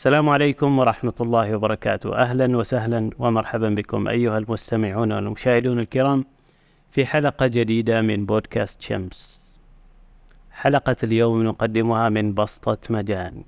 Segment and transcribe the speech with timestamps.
[0.00, 2.16] السلام عليكم ورحمة الله وبركاته.
[2.16, 6.24] أهلا وسهلا ومرحبا بكم أيها المستمعون والمشاهدون الكرام
[6.90, 9.48] في حلقة جديدة من بودكاست شمس.
[10.52, 13.44] حلقة اليوم نقدمها من بسطة مجان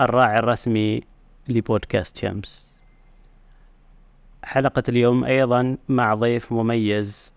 [0.00, 1.02] الراعي الرسمي
[1.48, 2.68] لبودكاست شمس.
[4.44, 7.34] حلقة اليوم أيضا مع ضيف مميز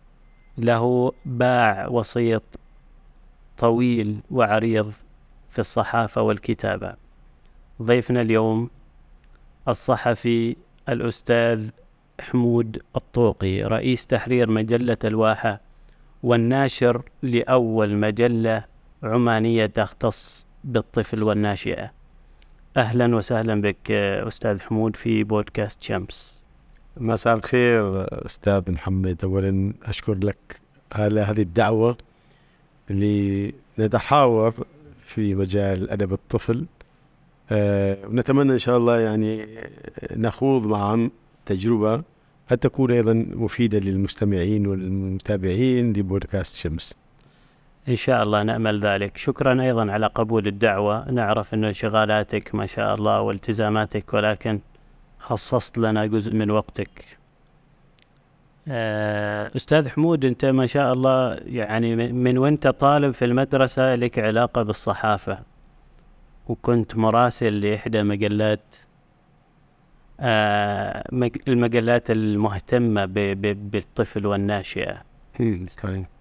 [0.57, 2.43] له باع وسيط
[3.57, 4.93] طويل وعريض
[5.50, 7.01] في الصحافة والكتابة.
[7.82, 8.70] ضيفنا اليوم
[9.67, 10.55] الصحفي
[10.89, 11.70] الأستاذ
[12.22, 15.62] حمود الطوقي رئيس تحرير مجلة الواحة
[16.23, 18.63] والناشر لأول مجلة
[19.03, 21.91] عمانية تختص بالطفل والناشئة.
[22.77, 26.44] أهلا وسهلا بك أستاذ حمود في بودكاست شمس.
[26.98, 29.17] مساء الخير أستاذ محمد.
[29.23, 30.61] أولا أشكر لك
[30.91, 31.98] على هذه الدعوة
[32.89, 34.53] لنتحاور
[35.03, 36.66] في مجال أدب الطفل.
[37.52, 39.48] ونتمنى إن شاء الله يعني
[40.16, 41.09] نخوض معا
[41.45, 42.03] تجربة
[42.52, 46.94] قد تكون أيضا مفيدة للمستمعين والمتابعين لبودكاست شمس.
[47.90, 49.17] إن شاء الله نأمل ذلك.
[49.17, 51.12] شكرا أيضا على قبول الدعوة.
[51.12, 54.59] نعرف أن انشغالاتك ما شاء الله والتزاماتك ولكن
[55.20, 57.18] خصصت لنا جزء من وقتك.
[58.68, 64.64] آه، أستاذ حمود أنت ما شاء الله يعني من وأنت طالب في المدرسة لك علاقة
[64.64, 65.50] بالصحافة.
[66.52, 68.75] وكنت مراسل لإحدى مجلات
[70.19, 71.03] آه،
[71.47, 75.02] المجلات المهتمة بالطفل والناشئة.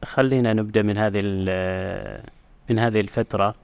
[0.04, 1.20] خلينا نبدأ من هذه
[2.70, 3.54] من هذه الفترة.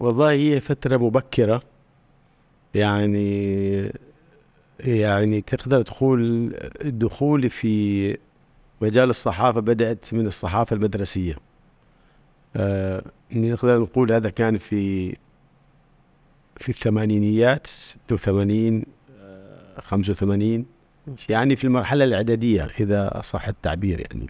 [0.00, 1.62] والله هي فترة مبكرة.
[2.74, 3.92] يعني
[4.80, 8.16] يعني تقدر تقول دخولي في
[8.80, 11.36] مجال الصحافة بدأت من الصحافة المدرسية.
[13.32, 15.16] نقدر نقول هذا كان في
[16.56, 18.82] في الثمانينيات 86
[19.80, 20.66] 85
[21.28, 24.26] يعني في المرحلة الإعدادية إذا صح التعبير يعني.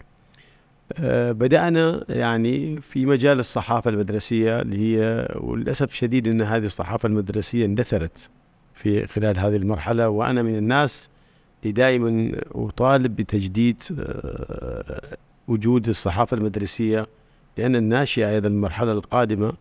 [0.99, 7.65] آه بدأنا يعني في مجال الصحافة المدرسية اللي هي وللأسف الشديد أن هذه الصحافة المدرسية
[7.65, 8.29] اندثرت
[8.73, 11.09] في خلال هذه المرحلة وأنا من الناس
[11.63, 15.17] اللي دائما أطالب بتجديد آه،
[15.47, 17.07] وجود الصحافة المدرسية
[17.57, 19.53] لأن الناشئة أيضا المرحلة القادمة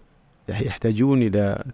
[0.48, 1.64] يحتاجون إلى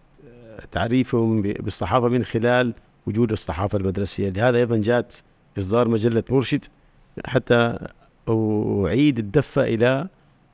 [0.73, 2.75] تعريفهم بالصحافة من خلال
[3.07, 4.29] وجود الصحافة المدرسية.
[4.29, 5.23] لهذا أيضا جاءت
[5.59, 6.65] إصدار مجلة مرشد
[7.27, 7.79] حتى
[8.29, 10.09] أعيد الدفة إلى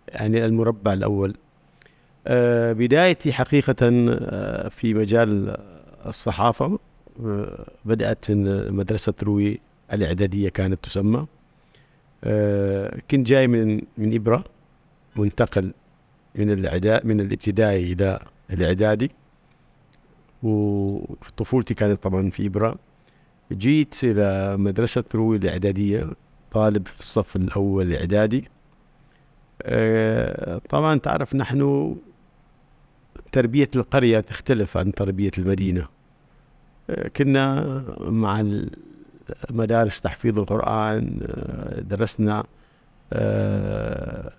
[0.08, 1.34] يعني المربع الأول.
[2.26, 5.56] آه، بدايتي حقيقة آه، في مجال
[6.06, 6.78] الصحافة
[7.24, 9.60] آه، بدأت من مدرسة روي
[9.92, 11.26] الإعدادية كانت تسمى.
[13.10, 14.44] كنت جاي من من إبرة.
[15.18, 15.72] منتقل
[16.34, 18.18] من الإعداد من الابتدائي إلى
[18.50, 19.10] الإعدادي.
[20.42, 22.76] وطفولتي كانت طبعا في إبرة
[23.52, 26.10] جيت إلى مدرسة روي الإعدادية
[26.52, 28.48] طالب في الصف الأول الإعدادي
[29.62, 31.96] آه، طبعا تعرف نحن
[33.32, 35.88] تربية القرية تختلف عن تربية المدينة.
[37.16, 38.44] كنا مع
[39.50, 41.18] مدارس تحفيظ القرآن
[41.90, 42.44] درسنا
[43.12, 44.32] آه،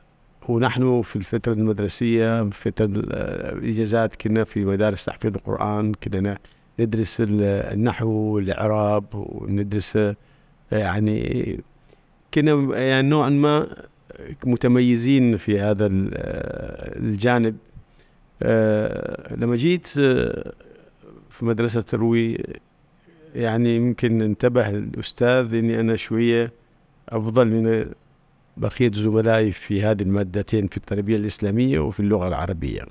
[0.49, 6.37] ونحن في الفترة المدرسية فترة الإجازات كنا في مدارس تحفيظ القرآن كنا
[6.79, 9.99] ندرس النحو والإعراب وندرس
[10.71, 11.59] يعني
[12.33, 13.67] كنا يعني نوعا ما
[14.45, 17.57] متميزين في هذا الجانب.
[19.37, 22.37] لما جيت في مدرسة تروي
[23.35, 26.51] يعني يمكن انتبه الأستاذ إني أنا شوية
[27.09, 27.85] أفضل من
[28.59, 32.81] بقية زملائي في هذه المادتين في التربية الإسلامية وفي اللغة العربية.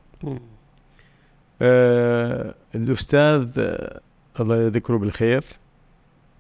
[1.63, 4.01] آه الأستاذ آه
[4.41, 5.45] الله يذكره بالخير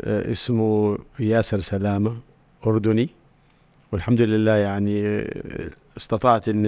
[0.02, 2.16] آه اسمه ياسر سلامة
[2.66, 3.08] أردني.
[3.92, 5.24] والحمد لله يعني
[5.96, 6.66] استطعت أن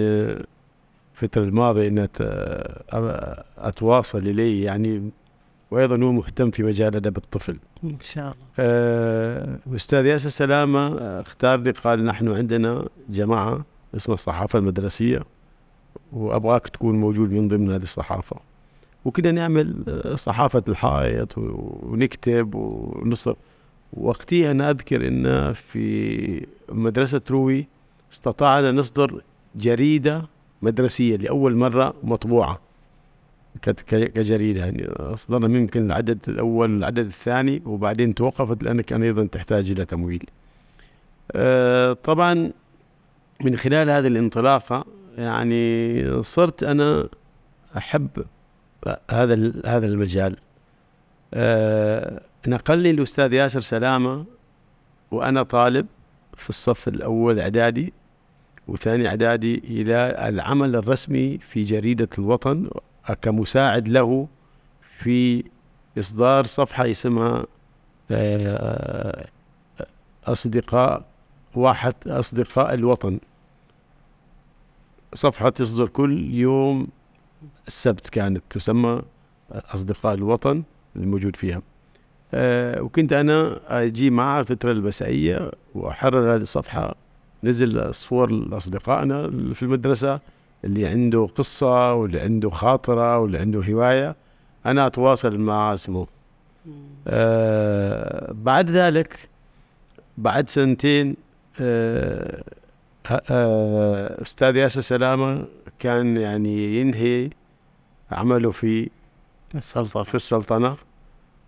[1.13, 2.07] الفترة الماضية أن
[3.57, 5.09] أتواصل إليه يعني
[5.71, 7.57] وأيضا هو مهتم في مجال أدب الطفل.
[7.83, 8.35] إن شاء الله.
[8.59, 13.65] آه أستاذ ياسر سلامة اختارني قال نحن عندنا جماعة
[13.95, 15.23] اسمها الصحافة المدرسية
[16.13, 18.35] وأبغاك تكون موجود من ضمن هذه الصحافة.
[19.05, 19.83] وكنا نعمل
[20.15, 23.35] صحافة الحائط ونكتب ونصر
[23.93, 27.67] وقتها أنا أذكر إن في مدرسة روي
[28.13, 29.21] استطعنا نصدر
[29.55, 30.21] جريدة
[30.61, 32.59] مدرسية لأول مرة مطبوعة.
[33.87, 34.87] كجريدة يعني.
[34.89, 40.23] أصدرنا ممكن العدد الأول العدد الثاني وبعدين توقفت لأنها كان أيضا تحتاج إلى تمويل.
[41.31, 42.51] أه طبعا
[43.41, 44.85] من خلال هذه الانطلاقة
[45.17, 47.09] يعني صرت أنا
[47.77, 48.09] أحب
[49.11, 50.37] هذا هذا المجال.
[51.33, 54.25] آه، نقلني الاستاذ ياسر سلامة
[55.11, 55.85] وأنا طالب
[56.37, 57.93] في الصف الأول إعدادي
[58.67, 62.69] وثاني إعدادي إلى العمل الرسمي في جريدة الوطن
[63.21, 64.27] كمساعد له
[64.97, 65.43] في
[65.99, 67.45] إصدار صفحة اسمها
[68.11, 69.27] آه،
[70.25, 71.05] أصدقاء
[71.55, 73.19] واحد أصدقاء الوطن.
[75.13, 76.87] صفحة تصدر كل يوم
[77.67, 79.01] السبت كانت تسمى
[79.51, 80.63] أصدقاء الوطن
[80.95, 81.61] الموجود فيها.
[82.33, 86.95] أه وكنت أنا أجي معها الفترة المسائيه وأحرر هذه الصفحة.
[87.43, 90.19] نزل صور لأصدقائنا اللي في المدرسة.
[90.63, 94.15] اللي عنده قصة واللي عنده خاطرة واللي عنده هواية
[94.65, 96.07] أنا أتواصل مع اسمه.
[97.07, 99.29] أه بعد ذلك
[100.17, 101.15] بعد سنتين
[101.59, 102.43] أه
[103.29, 105.45] أه أستاذ ياسر سلامة
[105.79, 107.29] كان يعني ينهي
[108.11, 108.89] عمله في
[109.55, 110.03] السلطنة.
[110.03, 110.75] في السلطنة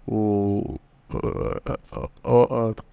[0.07, 0.75] و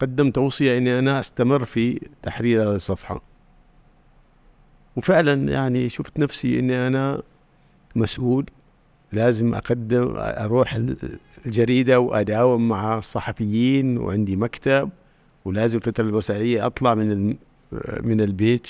[0.01, 3.23] قدم توصية إني أنا أستمر في تحرير هذه الصفحة.
[5.05, 7.23] وفعلا يعني شفت نفسي إني أنا
[7.97, 8.47] مسؤول
[9.13, 10.79] لازم أقدم أروح
[11.47, 14.91] الجريدة وأداوم مع الصحفيين وعندي مكتب
[15.45, 17.37] ولازم الفترة المسائية أطلع من
[18.01, 18.69] من البيت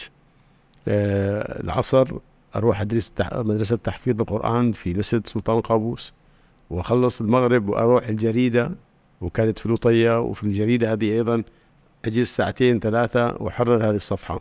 [0.88, 2.08] آه، العصر
[2.56, 6.12] أروح أدرس تح- مدرسة تحفيظ القرآن في مسجد سلطان قابوس
[6.70, 8.70] وأخلص المغرب وأروح الجريدة
[9.20, 11.42] وكانت في لوطيه وفي الجريدة هذه أيضا
[12.04, 14.40] أجلس ساعتين ثلاثة وأحرر هذه الصفحة.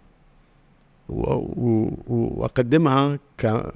[1.09, 1.93] و- و-
[2.41, 3.71] واقدمها ك-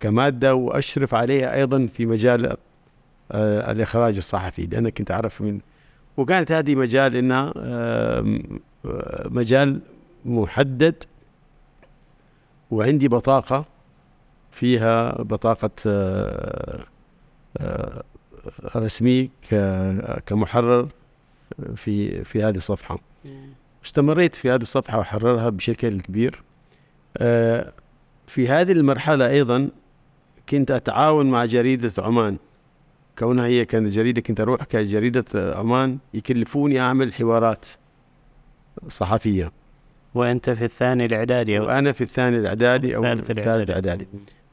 [0.00, 2.56] كمادة وأشرف عليها أيضا في مجال
[3.32, 5.60] آه، الإخراج الصحفي لأن كنت أعرف من
[6.16, 8.40] وكانت هذه مجال آه،
[9.24, 9.80] مجال
[10.24, 11.04] محدد
[12.70, 13.64] وعندي بطاقة
[14.52, 16.84] فيها بطاقة آه،
[17.58, 18.02] آه،
[18.76, 19.30] رسمي
[20.26, 20.88] كمحرر
[21.76, 22.98] في في هذه الصفحة.
[23.84, 26.42] استمريت في هذه الصفحة وحررها بشكل كبير.
[28.26, 29.68] في هذه المرحلة أيضا
[30.48, 32.36] كنت أتعاون مع جريدة عمان.
[33.18, 37.66] كونها هي كانت جريدة كنت أروح كجريدة عمان يكلفوني أعمل حوارات
[38.88, 39.52] صحفية.
[40.14, 44.08] وأنت في الثاني الإعدادي أو وأنا في الثاني الإعدادي أو الثالث الثالث الإعدادي.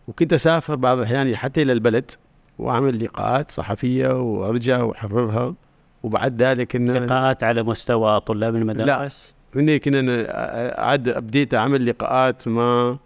[0.08, 2.12] وكنت أسافر بعض الأحيان حتى إلى البلد
[2.60, 5.56] وأعمل لقاءات صحفية وأرجع وأحررها.
[6.04, 10.28] وبعد ذلك إن لقاءات على مستوى طلاب المدارس؟ اني كنا
[10.78, 12.98] عاد بديت أعمل لقاءات مع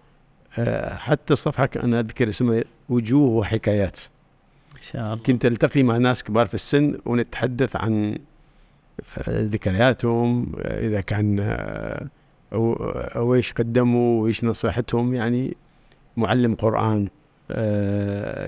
[0.87, 3.99] حتى الصفحه أنا أذكر اسمها وجوه وحكايات.
[4.75, 5.23] إن شاء الله.
[5.23, 8.17] كنت ألتقي مع ناس كبار في السن ونتحدث عن
[9.29, 12.07] ذكرياتهم إذا كان آه،
[12.53, 12.73] أو,
[13.15, 15.13] أو إيش قدموا وإيش نصيحتهم.
[15.13, 15.57] يعني
[16.17, 17.07] معلم قرآن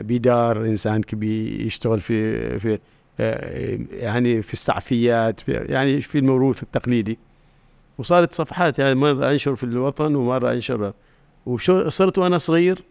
[0.02, 2.80] بدار إنسان كبير يشتغل في في
[3.92, 7.18] يعني في السعفيات في يعني في الموروث التقليدي.
[7.98, 10.94] وصارت صفحات يعني مره أنشر في الوطن ومره أنشر.
[11.46, 12.84] وصرت وأنا صغير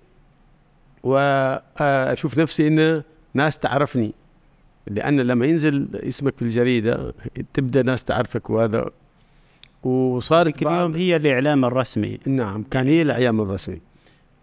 [1.02, 3.02] وأشوف نفسي إن
[3.34, 4.12] ناس تعرفني
[4.86, 7.14] لأن لما ينزل اسمك في الجريدة
[7.54, 8.90] تبدأ ناس تعرفك وهذا.
[10.64, 12.18] بعض- اليوم هي الإعلام الرسمي.
[12.26, 13.80] نعم كان هي الأيام الرسمي.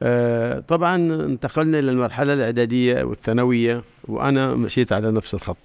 [0.03, 0.95] آه طبعا
[1.25, 5.57] انتقلنا إلى المرحلة الإعدادية والثانوية وأنا مشيت على نفس الخط.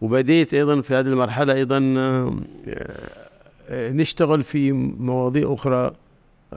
[0.00, 2.34] وبديت أيضا في هذه المرحلة أيضا آه،
[2.68, 3.27] آه،
[3.70, 5.92] نشتغل في مواضيع أخرى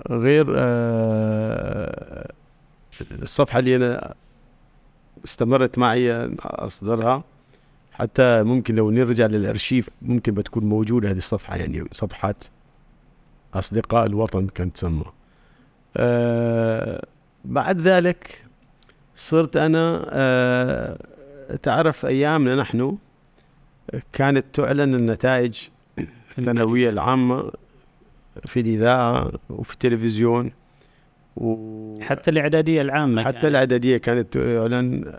[0.09, 2.31] غير آه،
[3.11, 4.13] الصفحة اللي أنا
[5.25, 7.23] استمرت معي أصدرها.
[7.91, 12.43] حتى ممكن لو نرجع للأرشيف ممكن بتكون موجودة هذه الصفحة يعني صفحات
[13.53, 15.03] أصدقاء الوطن كانت تسمى
[15.97, 17.05] آه
[17.45, 18.45] بعد ذلك
[19.15, 20.97] صرت أنا آه
[21.63, 22.97] تعرف أيامنا نحن
[24.13, 25.67] كانت تعلن النتائج
[26.41, 27.51] الثانوية العامة
[28.45, 30.51] في الإذاعة وفي التلفزيون
[31.37, 31.55] و
[32.01, 33.45] حتى الإعدادية العامة حتى كانت.
[33.45, 35.13] الإعدادية كانت تعلن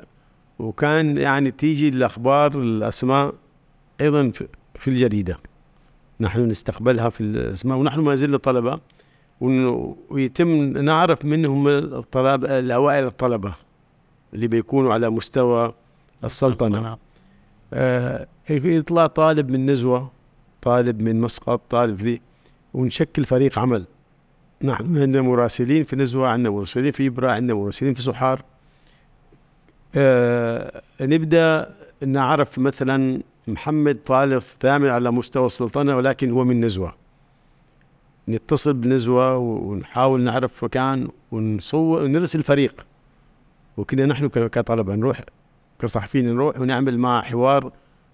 [0.59, 3.35] وكان يعني تيجي الأخبار الأسماء
[4.01, 4.49] أيضا في-
[4.89, 5.39] الجريدة.
[6.21, 8.81] نحن نستقبلها في الأسماء ونحن ما زلنا طلبة.
[9.41, 10.49] ون- ويتم
[10.79, 13.55] نعرف منهم الطلبة الأوائل الطلبة
[14.35, 15.75] اللي بيكونوا على مستوى
[16.25, 16.97] السلطنة.
[17.73, 20.11] آه يطلع طالب من نزوة.
[20.63, 22.21] طالب من مسقط طالب ذي
[22.75, 23.85] ونشكل فريق عمل.
[24.63, 28.43] نحن عندنا مراسلين في نزوة عندنا مراسلين في إبرة عندنا مراسلين في سحار.
[29.95, 31.75] آه نبدأ
[32.07, 36.95] نعرف مثلا محمد طالب ثامن على مستوى السلطنة ولكن هو من نزوة.
[38.29, 42.87] نتصل بنزوة ونحاول نعرف مكان ونصور ونرسل فريق
[43.77, 45.21] وكنا نحن ك- كطلبة نروح
[45.81, 47.73] كصحفيين نروح ونعمل معه حوار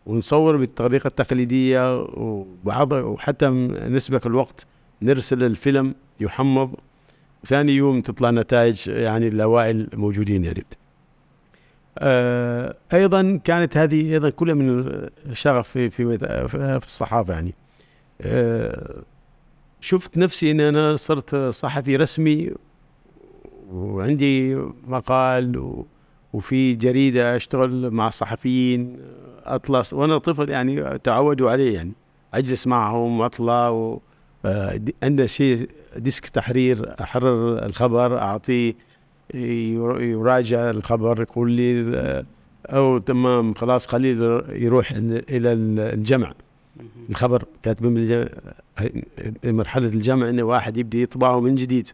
[0.09, 3.49] ونصور بالطريقة التقليدية وبعض وحتى
[3.89, 4.67] نسبق الوقت
[5.03, 6.75] نرسل الفيلم يحمض
[7.47, 10.65] ثاني يوم تطلع نتائج يعني الاوائل موجودين يعني
[12.93, 14.85] أيضا كانت هذه أيضا كلها من
[15.27, 17.55] الشغف في في في الصحافة يعني.
[18.21, 19.03] آه
[19.81, 22.51] شفت نفسي إن أنا صرت صحفي رسمي
[23.71, 24.55] وعندي
[24.87, 25.87] مقال و
[26.33, 28.97] وفي جريدة أشتغل مع صحفيين
[29.45, 31.93] اطلع وأنا طفل يعني تعودوا عليه يعني.
[32.35, 34.01] أجلس معهم وأطلع و
[34.45, 38.75] آه، عنده شيء ديسك تحرير أحرر الخبر أعطيه
[39.35, 42.25] ير- يراجع الخبر يقول لي آه،
[42.67, 44.91] أو تمام خلاص خليه يروح
[45.31, 46.33] إلى الجمع.
[47.11, 48.29] الخبر كاتبين بالج-
[49.45, 51.89] مرحلة الجمع إنه واحد يبدأ يطبعه من جديد.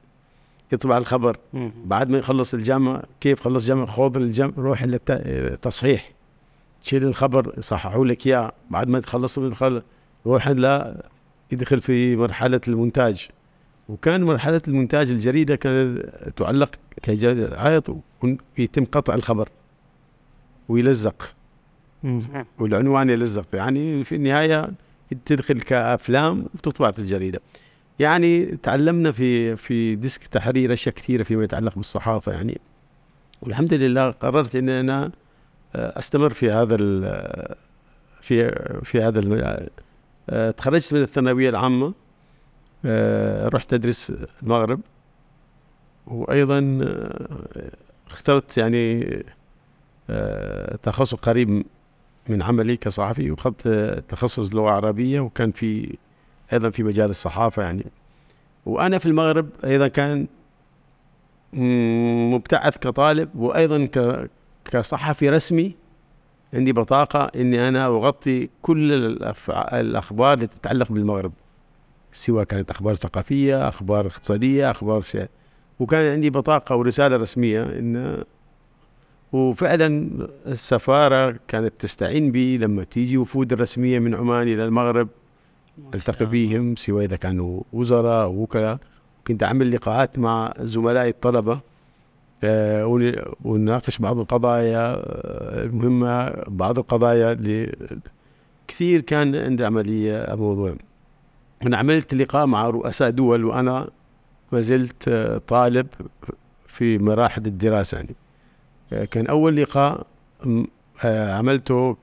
[0.75, 1.37] يطبع الخبر.
[1.85, 6.13] بعد ما يخلص الجامعة كيف خلص جامعة خوض الجامعة روح للتصحيح
[6.83, 8.53] تشيل الخبر يصححوا لك إياه.
[8.71, 9.81] بعد ما تخلص من
[10.27, 11.05] روح لا
[11.53, 13.29] يدخل في مرحلة المونتاج.
[13.89, 16.03] وكان مرحلة المونتاج الجريدة كانت
[16.37, 16.71] تعلق
[17.03, 17.97] كعيط
[18.59, 19.49] ويتم قطع الخبر
[20.69, 21.35] ويلزق.
[22.59, 23.47] والعنوان يلزق.
[23.53, 24.71] يعني في النهاية
[25.25, 27.41] تدخل كأفلام وتطبع في الجريدة.
[27.99, 32.61] يعني تعلمنا في في desk تحرير أشياء كثيرة فيما يتعلق بالصحافة يعني.
[33.43, 35.11] والحمد لله قررت إن أنا
[35.75, 36.77] آه، أستمر في هذا
[38.21, 38.51] في
[38.85, 39.69] في هذا
[40.31, 41.95] آه، تخرجت من الثانوية العامة
[42.85, 44.81] آه، رحت أدرس المغرب.
[46.07, 46.81] وأيضا
[48.11, 49.05] اخترت يعني
[50.83, 51.65] تخصص قريب
[52.29, 55.97] من عملي كصحفي وأخذت آه، تخصص لغة عربية وكان في
[56.55, 57.87] أيضا في مجال الصحافة يعني.
[58.67, 60.27] وأنا في المغرب أيضا كان
[62.33, 63.89] مبتعث كطالب وأيضا
[64.65, 65.75] كصحفي رسمي
[66.55, 68.93] عندي بطاقة إني أنا أغطي كل
[69.73, 71.33] الأخبار اللي تتعلق بالمغرب
[72.13, 75.29] سواء كانت أخبار ثقافية أخبار اقتصادية أخبار سياسيه
[75.81, 78.25] وكان عندي بطاقة ورسالة رسمية ان
[79.33, 80.09] وفعلا
[80.47, 85.09] السفارة كانت تستعين بي لما تيجي وفود الرسميه من عمان إلى المغرب.
[85.95, 88.79] التقي فيهم سواء إذا كانوا وزراء أو وكلاء.
[89.27, 91.61] كنت أعمل لقاءات مع زملائي الطلبة
[92.45, 93.15] آه، ون-
[93.45, 97.77] ونناقش بعض القضايا آه، المهمة بعض القضايا اللي
[98.69, 100.75] كثير كان عندي عملية الموضوع.
[101.67, 103.89] أنا عملت لقاء مع رؤساء دول وأنا
[104.53, 105.87] ما زلت آه، طالب
[106.67, 109.07] في مراحل الدراسة يعني.
[109.07, 110.07] كان أول لقاء
[111.05, 111.97] عملته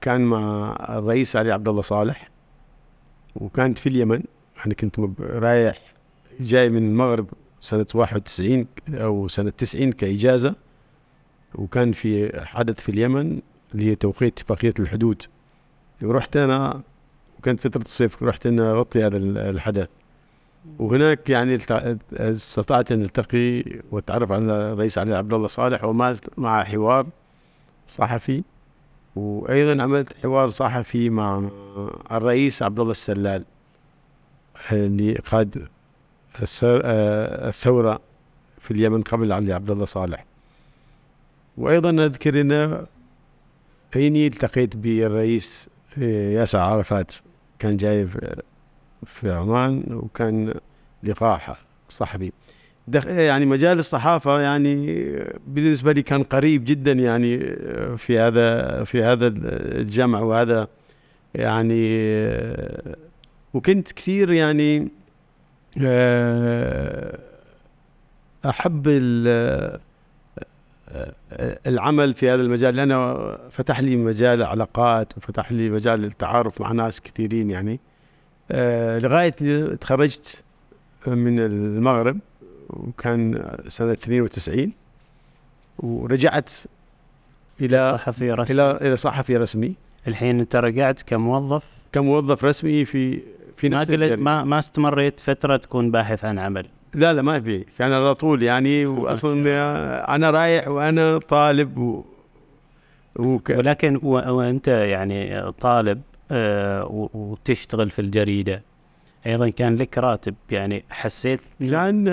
[0.00, 2.28] كان مع الرئيس علي عبد الله صالح.
[3.36, 4.22] وكانت في اليمن.
[4.66, 5.78] أنا كنت رايح
[6.40, 7.26] جاي من المغرب
[7.60, 10.54] سنة 91 أو سنة 90 كإجازة.
[11.54, 13.40] وكان في حدث في اليمن
[13.74, 15.22] اللي هي توقيع اتفاقية الحدود.
[16.02, 16.80] ورحت أنا
[17.38, 19.88] وكانت فترة الصيف رحت أنا أغطي هذا ال- الحدث.
[20.78, 21.58] وهناك يعني
[22.12, 27.06] استطعت أن ألتقي وأتعرف على الرئيس علي عبد الله صالح وعملت مع حوار
[27.86, 28.42] صحفي.
[29.16, 31.48] وأيضا عملت حوار صحفي مع
[32.12, 33.44] الرئيس عبد الله السلال
[34.72, 35.68] اللي قاد
[36.42, 36.80] الثور-
[37.48, 38.00] الثورة
[38.60, 40.24] في اليمن قبل علي عبد الله صالح
[41.56, 42.86] وأيضا أذكر ان
[43.94, 45.68] هيني التقيت بالرئيس
[45.98, 47.14] آه، ياسر عرفات
[47.58, 48.06] كان جاي
[49.06, 50.54] في- عمان وكان
[51.02, 51.56] لقاء
[51.88, 52.32] صحفي.
[53.06, 55.04] يعني مجال الصحافة يعني
[55.46, 57.38] بالنسبة لي كان قريب جدا يعني
[57.96, 59.26] في هذا في هذا
[59.76, 60.68] الجمع وهذا
[61.34, 62.08] يعني
[63.54, 64.88] وكنت كثير يعني
[65.82, 67.18] آه،
[68.44, 69.80] أحب ال-
[71.66, 73.14] العمل في هذا المجال لأنه
[73.50, 77.80] فتح لي مجال علاقات وفتح لي مجال التعارف مع ناس كثيرين يعني.
[78.50, 79.30] آه، لغاية
[79.74, 80.44] تخرجت
[81.06, 82.18] من المغرب
[82.70, 84.72] وكان سنة 92
[85.78, 86.50] ورجعت
[87.60, 88.54] إلى صحفي رسمي.
[88.54, 89.74] إلى إلى صحفي رسمي.
[90.08, 93.20] الحين أنت رجعت كموظف؟ كموظف رسمي في
[93.56, 94.22] في ما نفس قلت الجريدة.
[94.22, 96.66] ما ما استمريت فترة تكون باحث عن عمل.
[96.94, 97.64] لا لا ما في.
[97.78, 102.04] كان على طول يعني واصلا أنا رايح وأنا طالب و...
[103.16, 103.50] وك...
[103.50, 108.62] ولكن و- وأنت يعني طالب آه، وتشتغل في الجريدة.
[109.26, 112.04] أيضا كان لك راتب يعني حسيت كان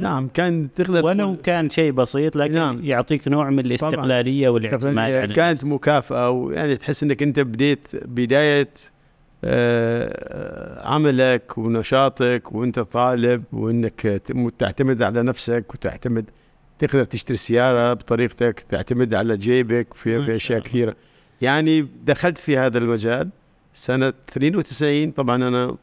[0.00, 2.80] نعم كان تقدر ولو كان شيء بسيط لكن نعم.
[2.84, 8.68] يعطيك نوع من الاستقلالية والاعتماد كانت مكافأة ويعني تحس إنك أنت بديت بداية
[9.44, 16.24] آه، عملك ونشاطك وأنت طالب وإنك تم- تعتمد على نفسك وتعتمد
[16.78, 20.60] تقدر تشتري سيارة بطريقتك تعتمد على جيبك في أشياء.
[20.60, 20.96] كثيرة
[21.40, 23.28] يعني دخلت في هذا المجال
[23.74, 25.78] سنة 92 طبعا أنا آه،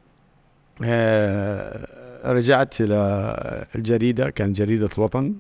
[2.26, 5.36] رجعت إلى الجريدة كان جريدة الوطن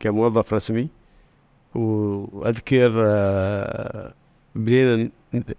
[0.00, 0.88] كموظف رسمي
[1.74, 4.14] وأذكر آه،
[4.54, 5.10] بدينا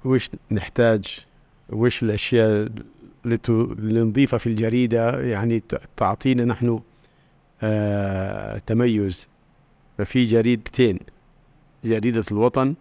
[0.05, 1.19] وش نحتاج
[1.69, 2.69] وش الأشياء
[3.25, 5.63] اللي نضيفها في الجريدة يعني
[5.97, 6.79] تعطينا نحن
[7.61, 9.27] آه، تميز.
[9.97, 10.99] ففي جريدتين
[11.85, 12.75] جريدة الوطن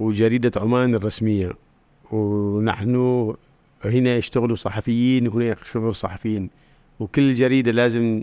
[0.00, 1.52] وجريدة عمان الرسمية
[2.10, 3.34] ونحن
[3.84, 6.50] هنا يشتغلوا صحفيين وهنا يشتغلوا صحفيين.
[7.00, 8.22] وكل جريدة لازم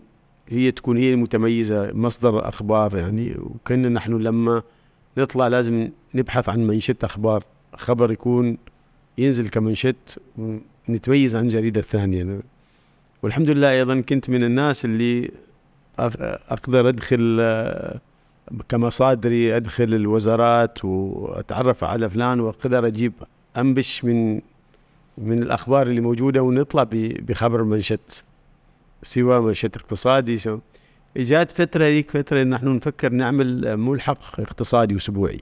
[0.49, 3.35] هي تكون هي المتميزة مصدر أخبار يعني.
[3.39, 4.61] وكنا نحن لما
[5.17, 7.43] نطلع لازم نبحث عن منشط أخبار.
[7.75, 8.57] خبر يكون
[9.17, 9.95] ينزل كمنشط
[10.89, 12.39] ونتميز عن الجريده الثانية
[13.23, 15.27] والحمد لله أيضا كنت من الناس اللي
[16.01, 17.99] أق- أقدر أدخل آه،
[18.69, 23.13] كمصادري أدخل الوزارات وأتعرف على فلان وأقدر أجيب
[23.57, 24.41] أنبش من
[25.17, 28.23] من الأخبار اللي موجودة ونطلع بخبر منشط
[29.03, 30.37] سواء منشط اقتصادي.
[30.37, 30.59] سواء
[31.17, 35.41] جات فترة ذيك فترة إن نحن نفكر نعمل ملحق اقتصادي أسبوعي.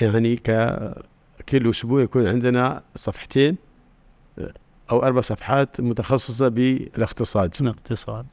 [0.00, 0.50] يعني ك
[1.48, 3.56] كل أسبوع يكون عندنا صفحتين
[4.90, 7.54] أو أربع صفحات متخصصة بالاقتصاد.
[7.60, 8.26] الاقتصاد.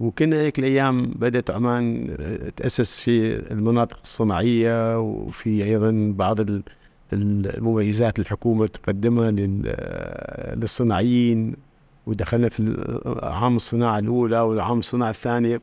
[0.00, 2.16] وكنا هيك الأيام بدأت عمان
[2.56, 6.40] تأسس في المناطق الصناعية وفي أيضا بعض
[7.12, 9.74] المميزات الحكومة تقدمها لل-
[10.60, 11.56] للصناعيين
[12.06, 12.84] ودخلنا في
[13.22, 15.60] عام الصناعة الأولى والعام الصناعة الثانية.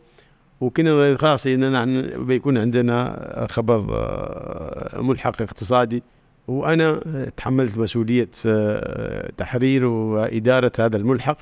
[0.62, 6.04] وكنا خلاص نحن بيكون عندنا خبر آه، ملحق اقتصادي.
[6.48, 7.00] وأنا
[7.38, 11.38] تحملت مسؤولية آه، تحرير وإدارة هذا الملحق.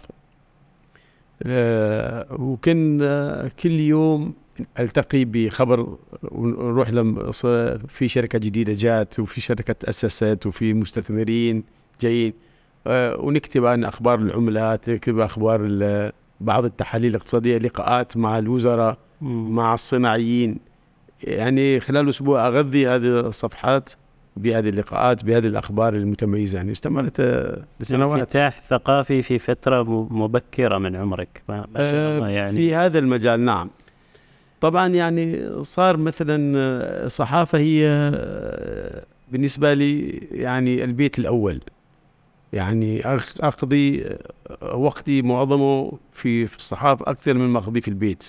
[1.43, 3.00] آه، وكان
[3.63, 4.33] كل يوم
[4.79, 6.89] ألتقي بخبر ونروح
[7.88, 11.63] في شركة جديدة جات وفي شركة تاسست وفي مستثمرين
[12.01, 12.33] جايين.
[12.87, 15.61] آه، ونكتب عن أخبار العملات نكتب أخبار
[16.42, 20.57] بعض التحاليل الاقتصادية لقاءات مع الوزراء مع الصناعيين.
[21.24, 23.89] يعني خلال أسبوع أغذي هذه الصفحات
[24.37, 26.57] بهذه اللقاءات بهذه الأخبار المتميزة.
[26.57, 28.20] يعني استمرت آه، لسنوات.
[28.20, 32.55] انفتاح ثقافي في فترة م- مبكرة من عمرك ما, ما شاء الله يعني.
[32.57, 33.70] في هذا المجال نعم.
[34.63, 41.61] طبعا يعني صار مثلا آه، الصحافة هي آه، بالنسبة لي يعني البيت الأول.
[42.53, 43.01] يعني
[43.39, 44.05] أقضي
[44.61, 48.23] آه، وقتي معظمه في الصحافة أكثر من ما أقضيه في البيت.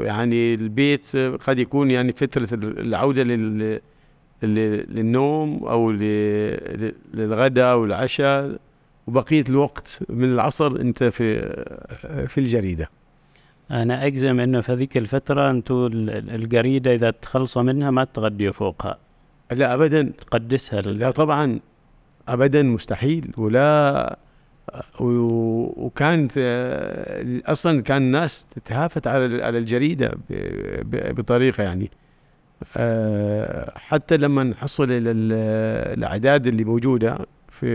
[0.00, 3.80] يعني البيت آه، قد يكون يعني فترة العودة لل
[4.42, 5.90] لل- للنوم أو
[7.14, 8.58] للغداء والعشاء
[9.06, 11.38] وبقية الوقت من العصر أنت في
[12.04, 12.88] آه، في الجريدة.
[13.70, 18.52] أنا أجزم إنه في ذيك الفترة أنتم ال- ال- الجريدة إذا تخلصوا منها ما تغديوا
[18.52, 18.98] فوقها.
[19.52, 20.12] لا ابدا.
[20.20, 21.60] تقدسها لل- لا طبعا.
[22.28, 23.30] ابدا مستحيل.
[23.36, 24.18] ولا
[25.00, 26.32] وكانت
[27.46, 31.90] أصلا كان الناس تتهافت على على الجريدة ب- ب- بطريقة يعني.
[32.76, 35.32] آه، حتى لما نحصل إلى ال-
[35.98, 37.66] الأعداد اللي موجودة في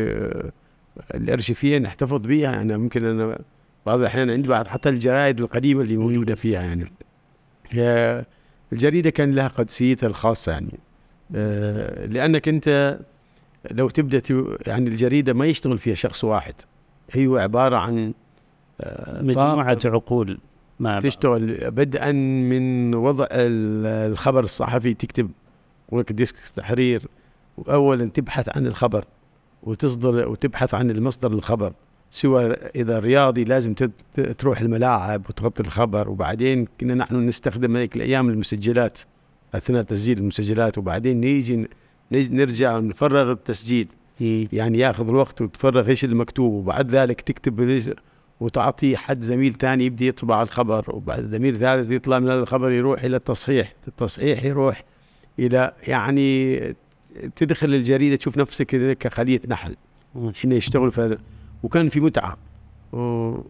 [1.15, 3.39] الأرشيفية نحتفظ بها يعني ممكن أنا
[3.85, 6.91] بعض الأحيان عندي بعض حتى الجرائد القديمة اللي موجودة فيها يعني.
[7.69, 8.25] هي
[8.73, 10.79] الجريدة كان لها قدسيتها الخاصة يعني.
[11.35, 12.99] آه، لأنك أنت
[13.71, 16.53] لو تبدأ تو- يعني الجريدة ما يشتغل فيها شخص واحد.
[17.11, 18.13] هي عبارة عن
[18.81, 20.39] آه، مجموعة عقول.
[20.79, 21.03] مع بعض.
[21.03, 25.31] تشتغل بدءا من وضع ال- الخبر الصحفي تكتب
[25.91, 27.01] هناك ديسك تحرير
[27.57, 29.05] واولا تبحث عن الخبر
[29.63, 31.73] وتصدر وتبحث عن المصدر الخبر.
[32.11, 33.73] سواء إذا رياضي لازم
[34.37, 38.99] تروح الملاعب وتغطي الخبر وبعدين كنا نحن نستخدم هيك الأيام المسجلات
[39.55, 41.67] أثناء تسجيل المسجلات وبعدين نيجي
[42.11, 43.87] نرجع نفرغ التسجيل.
[44.53, 47.93] يعني ياخذ الوقت وتفرغ إيش المكتوب وبعد ذلك تكتب
[48.39, 53.03] وتعطي حد زميل ثاني يبدي يطبع الخبر وبعد زميل ثالث يطلع من هذا الخبر يروح
[53.03, 54.83] إلى التصحيح التصحيح يروح
[55.39, 56.59] إلى يعني
[57.35, 59.75] تدخل الجريدة تشوف نفسك كخليه نحل.
[60.15, 61.17] هنا يشتغلوا في هذا؟
[61.63, 62.37] وكان في متعة.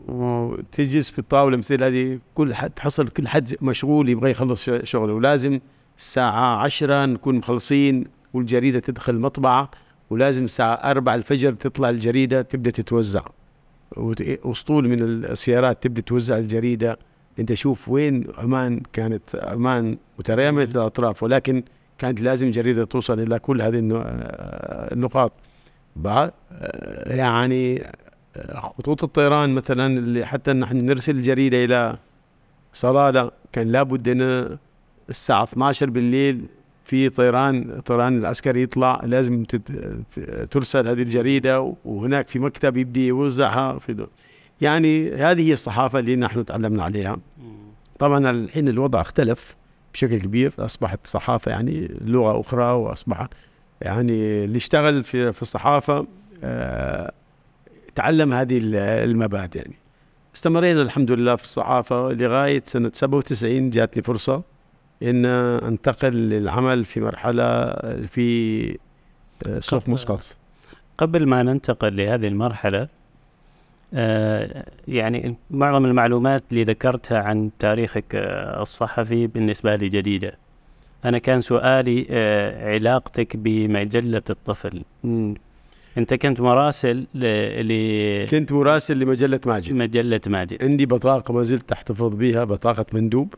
[0.07, 5.13] وتجلس في الطاولة مثل هذه كل حد تحصل كل حد مشغول يبغى يخلص شغله.
[5.13, 5.59] ولازم
[5.97, 9.71] الساعة عشرة نكون مخلصين والجريدة تدخل المطبعة
[10.09, 13.21] ولازم الساعة أربعة الفجر تطلع الجريدة تبدأ تتوزع.
[13.97, 16.99] واسطول من السيارات تبدأ توزع الجريدة.
[17.39, 21.63] أنت شوف وين عمان كانت عمان مترامية الاطراف ولكن
[21.97, 25.31] كانت لازم جريده توصل إلى كل هذه آه، النقاط.
[25.95, 26.31] بعد
[27.05, 27.83] يعني
[28.77, 31.97] خطوط الطيران مثلا اللي حتى نحن نرسل الجريدة إلى
[32.73, 34.57] صلالة كان لابد أن
[35.09, 36.45] الساعة 12 بالليل
[36.85, 39.43] في طيران طيران العسكري يطلع لازم
[40.51, 44.07] ترسل هذه الجريدة وهناك في مكتب يبدي يوزعها في.
[44.61, 47.17] يعني هذه هي الصحافة اللي نحن تعلمنا عليها
[47.99, 49.55] طبعا الحين الوضع اختلف
[49.93, 53.27] بشكل كبير أصبحت الصحافة يعني لغة أخرى وأصبح
[53.81, 56.07] يعني اللي اشتغل في في الصحافة
[56.43, 57.11] آه
[57.95, 58.59] تعلم هذه
[59.03, 59.75] المبادئ يعني.
[60.35, 64.43] استمرينا الحمد لله في الصحافة لغاية سنة 97 جاتني فرصة
[65.03, 67.73] إن أنتقل للعمل في مرحلة
[68.07, 68.77] في
[69.47, 70.37] آه، سوق مسقط.
[70.97, 72.87] قبل ما ننتقل لهذه المرحلة
[73.93, 80.37] آه، يعني معظم المعلومات اللي ذكرتها عن تاريخك آه، الصحفي بالنسبة لي جديدة.
[81.05, 82.05] أنا كان سؤالي
[82.73, 84.83] علاقتك بمجلة الطفل.
[85.97, 89.73] أنت كنت مراسل ل كنت مراسل لمجلة ماجد.
[89.73, 90.63] مجلة ماجد.
[90.63, 93.33] عندي بطاقة ما زلت أحتفظ بها بطاقة مندوب.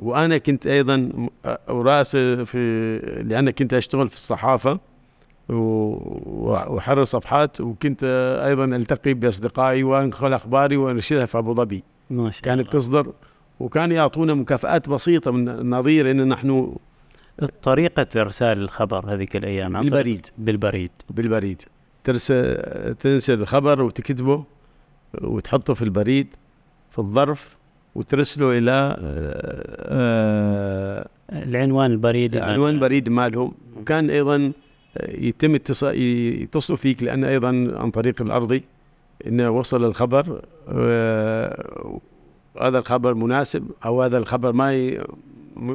[0.00, 1.28] وأنا كنت أيضا
[1.68, 4.78] وراسل في لأن كنت أشتغل في الصحافة
[5.48, 8.04] وحرر صفحات وكنت
[8.46, 11.82] أيضا ألتقي بأصدقائي وأنقل أخباري وانشرها في أبو ظبي.
[12.42, 13.12] كانت تصدر
[13.60, 16.76] وكان يعطونا مكافآت بسيطة من النظير إن نحن
[17.62, 20.26] طريقة إرسال الخبر هذيك الأيام بالبريد.
[20.38, 20.90] بالبريد.
[21.10, 21.62] بالبريد.
[22.04, 24.44] ترسل تنشر الخبر وتكتبه
[25.20, 26.26] وتحطه في البريد
[26.90, 27.56] في الظرف
[27.94, 28.96] وترسلوا إلى
[29.80, 33.52] آه العنوان البريدي العنوان البريدي مالهم.
[33.76, 34.52] وكان أيضا
[35.08, 38.62] يتم يتصلوا فيك لأن أيضا عن طريق الأرضي
[39.26, 42.00] إنه وصل الخبر آه
[42.60, 45.04] هذا الخبر مناسب أو هذا الخبر ما ي...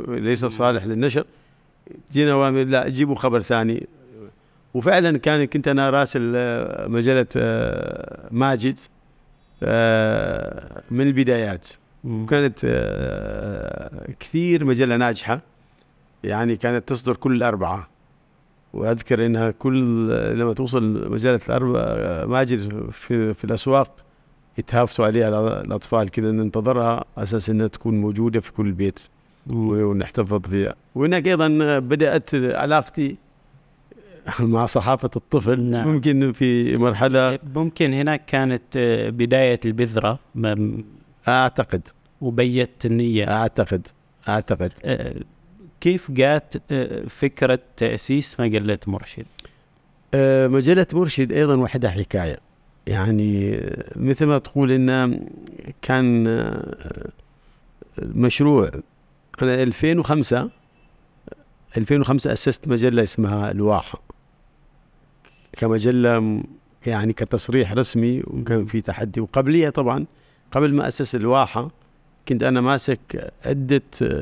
[0.07, 1.25] ليس صالح للنشر.
[2.13, 3.87] جينا لا جيبوا خبر ثاني.
[4.73, 8.79] وفعلا كان كنت أنا راسل آه، مجلة آه، ماجد
[9.63, 11.67] آه، من البدايات.
[12.03, 12.59] وكانت
[14.19, 15.41] كثير مجلة ناجحة.
[16.23, 17.87] يعني كانت تصدر كل الأربعة.
[18.73, 20.07] وأذكر إنها كل
[20.39, 24.06] لما توصل مجلة الأربعة آه، ماجد في, في الأسواق
[24.57, 28.99] يتهافتوا عليها الأطفال كذا ننتظرها أساس إنها تكون موجودة في كل بيت.
[29.49, 30.75] ونحتفظ فيها.
[30.95, 33.17] وهناك أيضا بدأت علاقتي
[34.39, 35.63] مع صحافة الطفل.
[35.63, 35.87] نعم.
[35.87, 38.77] ممكن في مرحلة ممكن هناك كانت
[39.13, 40.19] بداية البذرة
[41.27, 41.87] أعتقد.
[42.21, 43.31] وبيت النية.
[43.31, 43.87] أعتقد.
[44.27, 44.71] أعتقد.
[44.85, 45.15] أه
[45.81, 49.25] كيف جات أه فكرة تأسيس مجلة مرشد؟
[50.13, 52.46] أه مجلة مرشد أيضا وحدها حكاية.
[52.87, 53.61] يعني
[53.95, 55.19] مثل ما تقول إن
[55.81, 56.23] كان
[57.99, 58.71] مشروع
[59.41, 60.49] أنا 2005
[61.77, 64.01] 2005 أسست مجلة اسمها الواحة.
[65.57, 66.43] كمجلة
[66.85, 69.21] يعني كتصريح رسمي وكان في تحدي.
[69.21, 70.05] وقبليها طبعا
[70.51, 71.71] قبل ما أسس الواحة
[72.27, 73.81] كنت أنا ماسك عدة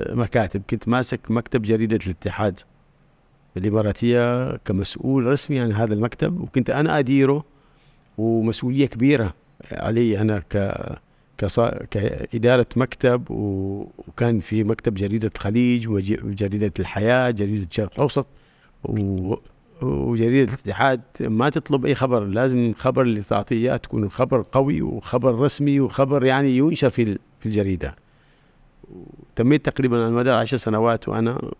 [0.09, 0.61] مكاتب.
[0.69, 2.59] كنت ماسك مكتب جريدة الاتحاد.
[3.57, 6.41] الإماراتية كمسؤول رسمي عن هذا المكتب.
[6.41, 7.54] وكنت أنا أديره
[8.17, 9.33] ومسؤولية كبيرة
[9.71, 10.75] علي أنا ك
[11.91, 18.25] كإدارة مكتب وكان في مكتب جريدة الخليج وجريدة الحياة جريدة الشرق الأوسط
[19.81, 21.01] وجريدة الاتحاد.
[21.19, 26.57] ما تطلب أي خبر لازم الخبر اللي تعطيه تكون خبر قوي وخبر رسمي وخبر يعني
[26.57, 27.95] ينشر في في الجريدة.
[29.35, 31.51] تميت تقريبا على مدار عشر سنوات وأنا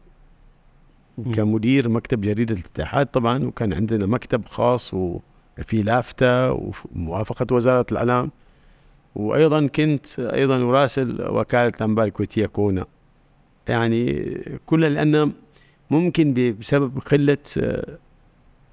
[1.34, 4.94] كمدير مكتب جريدة الاتحاد طبعا وكان عندنا مكتب خاص
[5.60, 8.32] وفي لافتة وموافقة وزارة الإعلام.
[9.16, 12.86] وأيضا كنت أيضا أراسل وكالة الأنباء الكويتية كونا.
[13.68, 14.24] يعني
[14.66, 15.32] كل لأن
[15.92, 17.38] ممكن بسبب قلة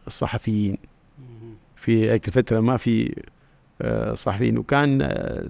[0.06, 0.78] الصحفيين.
[1.76, 3.14] في هيك الفترة ما في
[3.82, 4.58] آه، صحفيين.
[4.58, 5.46] وكان آه،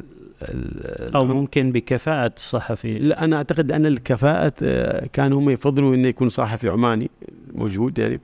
[1.15, 6.29] أو ممكن بكفاءة الصحفي لا أنا أعتقد أن الكفاءة آه، كانوا هم يفضلوا أنه يكون
[6.29, 7.11] صحفي عماني
[7.55, 8.21] موجود يعني.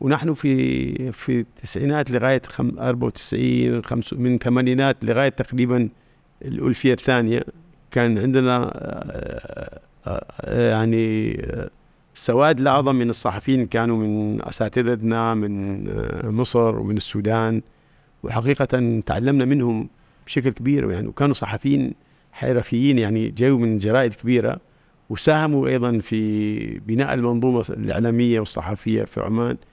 [0.00, 3.82] ونحن في في التسعينات لغاية 94
[4.12, 5.88] من الثمانينات لغاية تقريبا
[6.42, 7.44] الألفية الثانية
[7.90, 8.72] كان عندنا
[10.44, 11.36] يعني
[12.14, 17.62] السواد الأعظم من الصحفيين كانوا من أساتذتنا من آه، مصر ومن السودان
[18.22, 19.88] وحقيقة تعلمنا منهم
[20.26, 20.90] بشكل كبير.
[20.90, 21.94] يعني وكانوا صحفيين
[22.32, 24.60] حرفيين يعني جاوا من جرائد كبيرة
[25.10, 29.50] وساهموا أيضا في بناء المنظومة الإعلامية والصحفية في عمان.
[29.50, 29.69] آه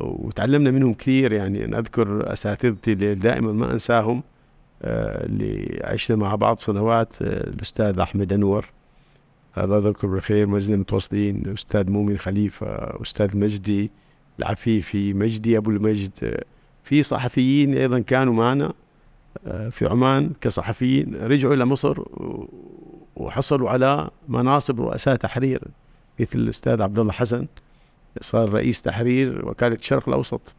[0.00, 1.32] وتعلمنا منهم كثير.
[1.32, 4.22] يعني أنا أذكر أساتذتي اللي دائما ما أنساهم
[4.82, 8.66] آه اللي عشنا مع بعض سنوات آه الأستاذ أحمد أنور.
[9.52, 11.42] هذا ذكر بخير مجدنا متواصلين.
[11.46, 12.66] أستاذ مؤمن خليفة
[13.02, 13.90] أستاذ مجدي
[14.38, 16.40] العفيفي مجدي أبو المجد.
[16.82, 18.72] في صحفيين أيضا كانوا معنا
[19.46, 21.14] آه، في عمان كصحفيين.
[21.14, 22.02] رجعوا إلى مصر
[23.16, 25.62] وحصلوا على مناصب رؤساء تحرير
[26.20, 27.46] مثل الأستاذ عبد الله حسن.
[28.20, 30.54] صار رئيس تحرير وكالة الشرق الأوسط.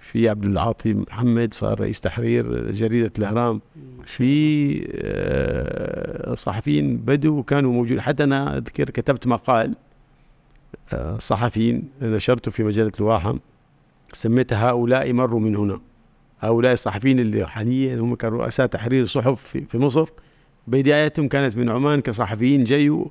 [0.00, 3.60] في عبد العاطي محمد صار رئيس تحرير جريدة الإهرام.
[4.04, 9.74] في آه، صحفيين بدوا وكانوا موجودين حتى أنا أذكر كتبت مقال
[10.92, 13.38] آه، صحفيين نشرته في مجلة الواحة.
[14.12, 15.80] سميته هؤلاء مروا من هنا.
[16.40, 20.08] هؤلاء الصحفيين اللي حاليا هم كانوا رؤساء تحرير صحف في مصر.
[20.66, 23.04] بدايتهم كانت من عمان كصحفيين جيوا.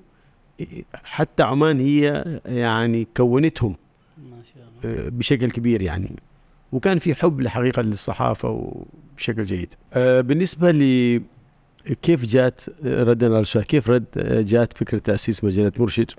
[1.03, 3.75] حتى عمان هي يعني كونتهم
[4.17, 4.74] ما شاء الله.
[4.74, 4.74] آه،
[5.09, 6.15] بشكل كبير يعني
[6.71, 9.73] وكان في حب الحقيقة للصحافة وبشكل جيد.
[9.93, 11.21] آه، بالنسبة ل
[12.01, 14.05] كيف جات ردا على السؤال كيف رد
[14.47, 16.11] جات فكرة تأسيس مجلة مرشد؟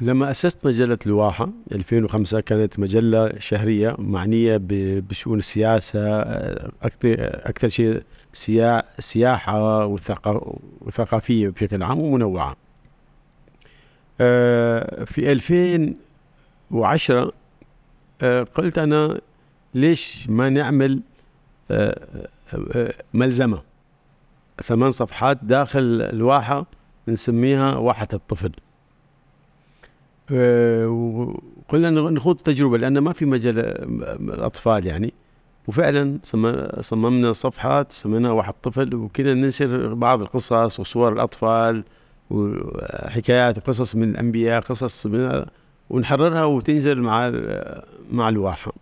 [0.00, 6.20] لما أسست مجلة الواحه 2005 كانت مجلة شهرية معنية بشؤون السياسة
[6.82, 8.02] أكثر أكثر شيء
[8.98, 9.86] سياحة
[10.80, 12.56] وثقافية بشكل عام ومنوعة.
[14.20, 16.07] آه، في 2010
[18.22, 19.20] آه، قلت أنا
[19.74, 21.00] ليش ما نعمل
[21.70, 23.62] آه، ملزمة؟
[24.64, 26.66] ثمان صفحات داخل الواحة
[27.08, 28.52] نسميها واحة الطفل.
[30.86, 33.58] وقلنا نخوض تجربه لأن ما في مجال
[34.34, 35.12] الأطفال يعني.
[35.68, 36.18] وفعلا
[36.80, 41.84] صممنا صفحات سميناها واحد طفل وكذا ننشر بعض القصص وصور الأطفال
[42.30, 45.44] وحكايات وقصص من الأنبياء قصص من
[45.90, 47.32] ونحررها وتنزل مع
[48.10, 48.72] مع الواحة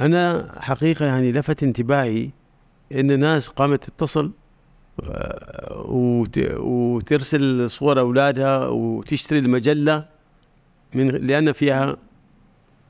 [0.00, 2.30] أنا حقيقة يعني لفت انتباهي
[2.92, 4.30] إن الناس قامت تتصل
[5.04, 5.84] آه،
[6.58, 10.04] وترسل صور أولادها وتشتري المجلة
[10.94, 11.96] من لأن فيها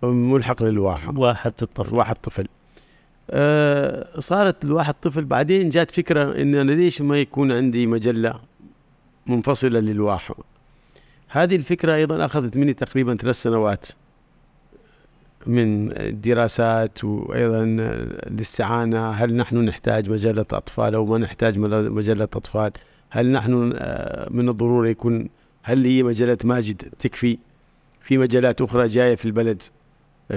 [0.02, 1.94] ملحق للواحة واحد الطفل.
[1.94, 2.46] واحد طفل.
[3.30, 8.40] أه صارت الواحد طفل بعدين جات فكرة إن أنا ليش ما يكون عندي مجلة
[9.26, 10.34] منفصلة للواحة
[11.32, 13.86] هذه الفكرة أيضا أخذت مني تقريبا ثلاث سنوات
[15.46, 15.88] من
[16.20, 17.64] دراسات وأيضا
[18.26, 19.10] الاستعانة.
[19.10, 22.72] هل نحن نحتاج مجلة أطفال أو ما نحتاج مجلة أطفال؟
[23.10, 25.28] هل نحن آه، من الضروري يكون
[25.62, 27.38] هل هي مجلة ماجد تكفي؟
[28.02, 29.62] في مجلات أخرى جاية في البلد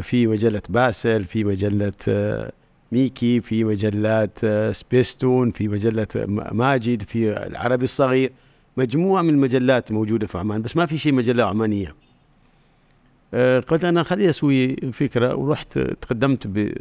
[0.02, 2.52] في مجلة باسل في مجلة آه،
[2.92, 6.08] ميكي في مجلات آه، سبيستون في مجلة
[6.52, 8.32] ماجد في العربي الصغير.
[8.78, 11.96] مجموعة من المجلات موجودة في عمان بس ما في شيء مجلة عمانية.
[13.34, 16.72] آه، قلت أنا خليني أسوي فكرة ورحت تقدمت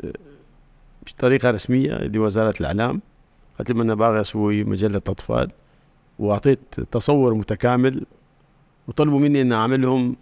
[1.06, 3.00] بطريقة رسمية لوزارة الإعلام.
[3.58, 5.50] قلت لهم أنا باغي أسوي مجلة أطفال
[6.18, 6.58] وأعطيت
[6.92, 8.04] تصور متكامل
[8.88, 10.16] وطلبوا مني أن أعمل لهم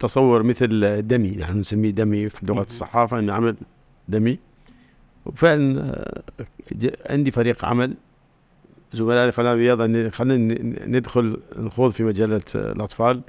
[0.00, 3.56] تصور مثل دمي نحن يعني نسميه دمي في لغة الصحافة أن أعمل
[4.08, 4.38] دمي.
[5.26, 6.22] وفعلا آه،
[7.10, 7.94] عندي فريق عمل
[8.94, 10.54] زملائي في الرياضة خلينا
[10.86, 13.20] ندخل نخوض في مجلة الأطفال.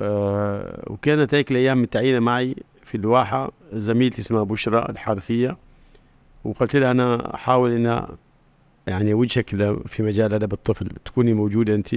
[0.00, 3.52] أه وكانت هيك الأيام متعينة معي في الواحة.
[3.72, 5.56] زميلتي اسمها بشرى الحارثية.
[6.44, 8.06] وقلت لها أنا أحاول أن
[8.86, 9.48] يعني وجهك
[9.86, 10.88] في مجال أدب الطفل.
[11.04, 11.88] تكوني موجودة أنت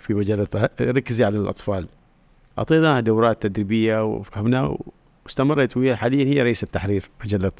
[0.00, 0.46] في مجال
[0.80, 1.88] ركزي على الأطفال.
[2.58, 4.76] أعطيناها دورات تدريبية وفهمنا
[5.24, 7.52] واستمرت وهي حاليا هي رئيس التحرير مجلة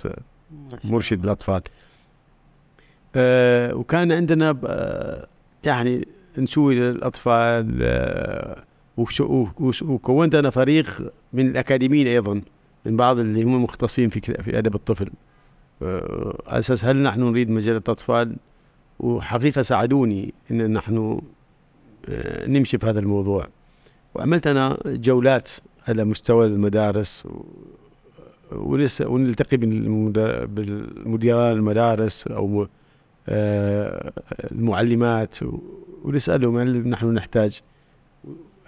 [0.84, 1.62] مرشد الأطفال.
[3.18, 4.56] آه وكان عندنا
[5.64, 8.62] يعني نسوي للأطفال آه
[9.82, 12.42] وكونت أنا فريق من الأكاديميين أيضا
[12.86, 15.10] من بعض اللي هم مختصين في في أدب الطفل.
[15.82, 18.36] آه أساس هل نحن نريد مجله اطفال
[19.00, 21.20] وحقيقة ساعدوني إن نحن
[22.08, 23.46] آه نمشي في هذا الموضوع.
[24.14, 25.50] وعملت أنا جولات
[25.88, 27.28] على مستوى المدارس
[28.52, 29.56] ونلتقي
[30.46, 32.68] بالمديران المدارس أو آه،
[33.28, 35.36] المعلمات
[36.04, 37.60] ونسألهم هل نحن نحتاج.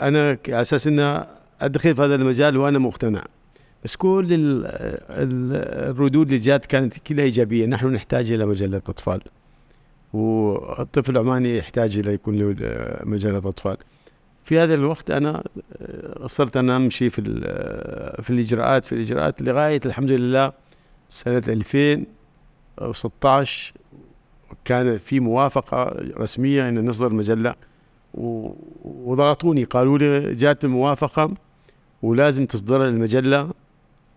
[0.00, 1.24] أنا على أساس ان
[1.60, 3.24] أدخل في هذا المجال وأنا مقتنع.
[3.84, 4.26] بس كل
[5.10, 7.66] الردود اللي جات كانت كلها إيجابية.
[7.66, 9.20] نحن نحتاج إلى مجلة أطفال.
[10.12, 12.56] والطفل العماني يحتاج إلى يكون له
[13.04, 13.76] مجلة أطفال.
[14.44, 15.42] في هذا الوقت أنا
[15.82, 17.22] آه، صرت أنا أمشي في
[18.22, 18.84] في الإجراءات.
[18.84, 20.52] في الإجراءات لغاية الحمد لله
[21.08, 23.72] سنة 2016
[24.64, 27.54] كان في موافقة رسمية أن نصدر مجلة.
[28.84, 31.34] وضغطوني قالوا لي جات الموافقة
[32.02, 33.50] ولازم تصدر المجلة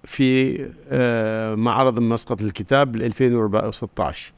[0.03, 4.33] في آه، معرض مسقط الكتاب بال 2016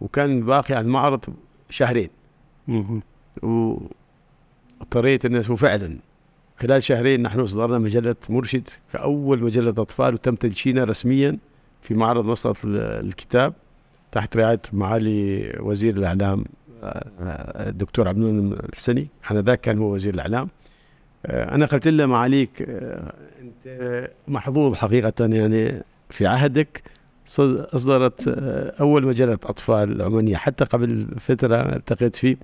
[0.00, 1.20] وكان باقي على المعرض
[1.70, 2.08] شهرين.
[3.42, 5.98] واضطريت إن وفعلا
[6.60, 11.38] خلال شهرين نحن اصدرنا مجلة مرشد كأول مجلة أطفال وتم تدشينها رسميا
[11.82, 13.54] في معرض مسقط الكتاب.
[14.12, 16.44] تحت رعاية معالي وزير الإعلام
[16.82, 19.08] آه، الدكتور عبد المنعم الحسني.
[19.32, 20.48] ذاك كان هو وزير الإعلام.
[21.26, 26.82] آه، أنا قلت له معاليك آه، أنت محظوظ حقيقة يعني في عهدك.
[27.74, 28.28] أصدرت
[28.80, 30.36] أول مجلة أطفال عمانية.
[30.36, 32.36] حتى قبل فترة التقيت فيه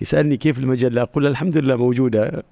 [0.00, 2.42] يسألني كيف المجله أقول له الحمد لله موجوده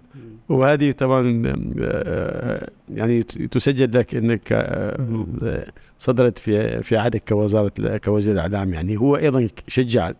[0.48, 1.42] وهذه طبعا
[1.80, 5.66] آه، يعني تسجل لك إنك آه،
[5.98, 8.74] صدرت في في عهدك كوزارة كوزير الإعلام.
[8.74, 10.12] يعني هو أيضا شجع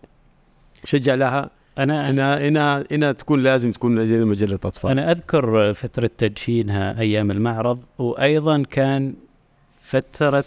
[0.85, 3.95] شجع لها أنا انها انها انها تكون لازم تكون
[4.27, 9.15] مجلة اطفال أنا أذكر فترة تدشينها أيام المعرض وأيضا كان
[9.83, 10.45] فترة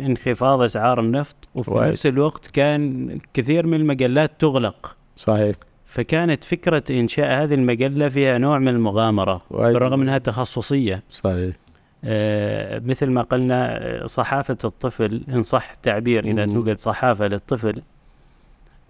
[0.00, 4.96] انخفاض أسعار النفط وفي نفس الوقت كان كثير من المجلات تغلق.
[5.16, 5.56] صحيح.
[5.92, 11.02] فكانت فكرة إنشاء هذه المجلة فيها نوع من المغامرة بالرغم أنها تخصصية.
[11.10, 11.54] صحيح.
[12.04, 17.82] آه مثل ما قلنا آه، صحافة الطفل إن صح التعبير إذا توجد صحافة للطفل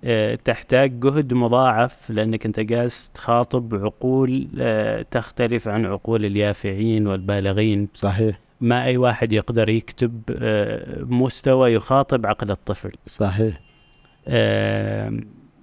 [0.04, 7.88] آه تحتاج جهد مضاعف لأنك أنت جالس تخاطب عقول آه تختلف عن عقول اليافعين والبالغين.
[7.94, 8.38] صحيح.
[8.60, 12.92] ما أي واحد يقدر يكتب آه مستوى يخاطب عقل الطفل.
[13.06, 13.60] صحيح.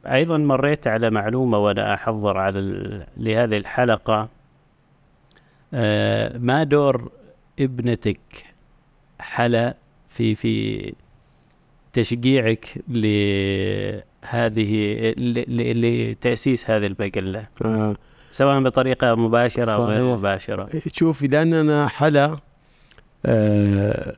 [0.06, 2.60] أيضا مريت على معلومة وأنا أحضر على
[3.18, 4.30] لهذه الحلقة.
[5.74, 7.12] آه ما دور
[7.60, 8.20] ابنتك
[9.20, 9.76] حلا
[10.10, 10.94] في في
[11.94, 13.14] تشجيعك لهذه
[15.18, 17.96] لتأسيس هذه المجله آه.
[18.32, 20.70] سواء بطريقة مباشرة أو غير مباشرة.
[20.88, 22.38] شوفي لأننا حلا
[23.26, 24.16] آه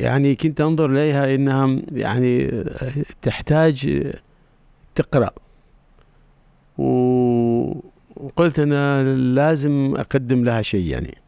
[0.00, 2.64] يعني كنت أنظر إليها إنها يعني
[3.22, 4.10] تحتاج
[4.94, 5.30] تقرأ.
[6.78, 11.18] وقلت أنا لازم أقدم لها شيء يعني.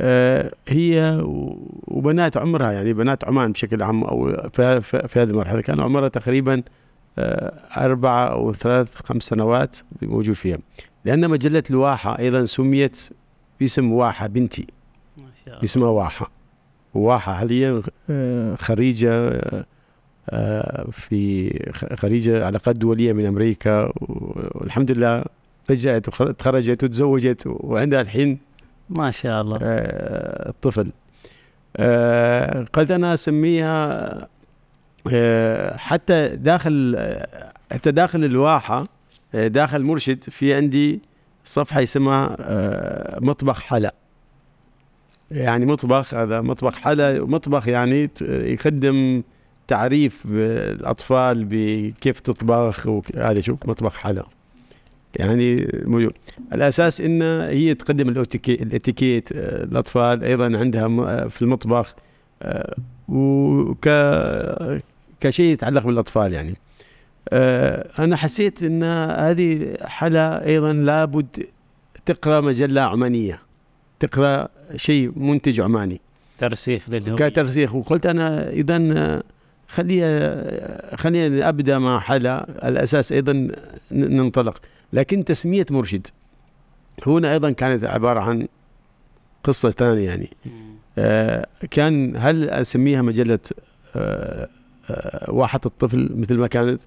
[0.00, 1.18] آه، هي
[1.86, 4.82] وبنات عمرها يعني بنات عمان بشكل عام أو في,
[5.16, 6.62] هذه المرحلة كان عمرها تقريبا
[7.18, 10.58] آه، أربعة أو ثلاث خمس سنوات موجود فيها.
[11.04, 13.08] لأن مجلة الواحة أيضا سميت
[13.60, 14.66] باسم واحة بنتي.
[15.18, 15.64] ما شاء الله.
[15.64, 16.37] اسمها واحة.
[16.98, 19.40] واحة حاليا آه، خريجة
[20.30, 21.50] آه، في
[21.96, 23.92] خريجة علاقات دولية من أمريكا
[24.54, 25.24] والحمد لله
[25.70, 28.38] رجعت وتخرجت وتزوجت وعندها الحين
[28.90, 29.58] ما شاء الله.
[29.62, 30.92] آه، الطفل.
[32.72, 34.28] قد أنا أسميها
[35.76, 37.08] حتى داخل
[37.72, 38.86] حتى داخل الواحة
[39.34, 41.00] داخل مرشد في عندي
[41.44, 42.36] صفحة اسمها
[43.20, 43.94] مطبخ حلا.
[45.30, 49.22] يعني مطبخ هذا مطبخ حلا مطبخ يعني يقدم
[49.68, 52.86] تعريف الاطفال بكيف تطبخ
[53.16, 54.26] هذا شوف مطبخ حلا.
[55.16, 56.12] يعني موجود
[56.52, 61.94] الأساس ان هي تقدم الإتيكيت الأطفال أيضا عندها في المطبخ
[62.42, 62.76] آه،
[63.08, 63.88] وك
[65.20, 66.54] كشيء يتعلق بالأطفال يعني.
[67.28, 71.46] آه، أنا حسيت إن هذه حلا أيضا لابد
[72.06, 73.42] تقرأ مجلة عمانية
[74.00, 76.00] تقرأ شيء منتج عماني.
[76.38, 77.28] ترسيخ للهوية.
[77.28, 77.74] كترسيخ.
[77.74, 79.22] وقلت أنا اذا
[79.68, 80.00] خلي
[80.96, 82.68] خلينا أبدأ مع حلا.
[82.68, 83.48] الأساس أيضا
[83.92, 84.60] ننطلق.
[84.92, 86.06] لكن تسمية مرشد.
[87.06, 88.48] هنا أيضا كانت عبارة عن
[89.44, 90.30] قصة ثانية يعني.
[90.98, 93.38] آه كان هل أسميها مجلة
[93.96, 94.48] آه
[94.90, 96.80] آه واحة الطفل مثل ما كانت؟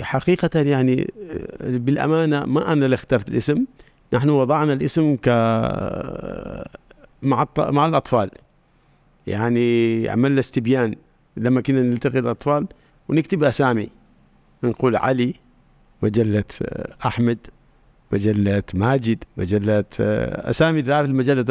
[0.00, 3.64] حقيقة يعني آه، بالأمانة ما أنا اللي اخترت الاسم.
[4.12, 5.28] نحن وضعنا الاسم ك
[7.22, 8.30] مع مع الأطفال.
[9.26, 10.94] يعني عملنا استبيان.
[11.36, 12.66] لما كنا نلتقي الأطفال
[13.08, 13.88] ونكتب أسامي.
[14.64, 15.34] نقول علي
[16.02, 16.44] مجلة
[17.06, 17.38] أحمد
[18.12, 19.84] مجلة ماجد مجلة
[20.50, 21.42] أسامي تعرف المجلة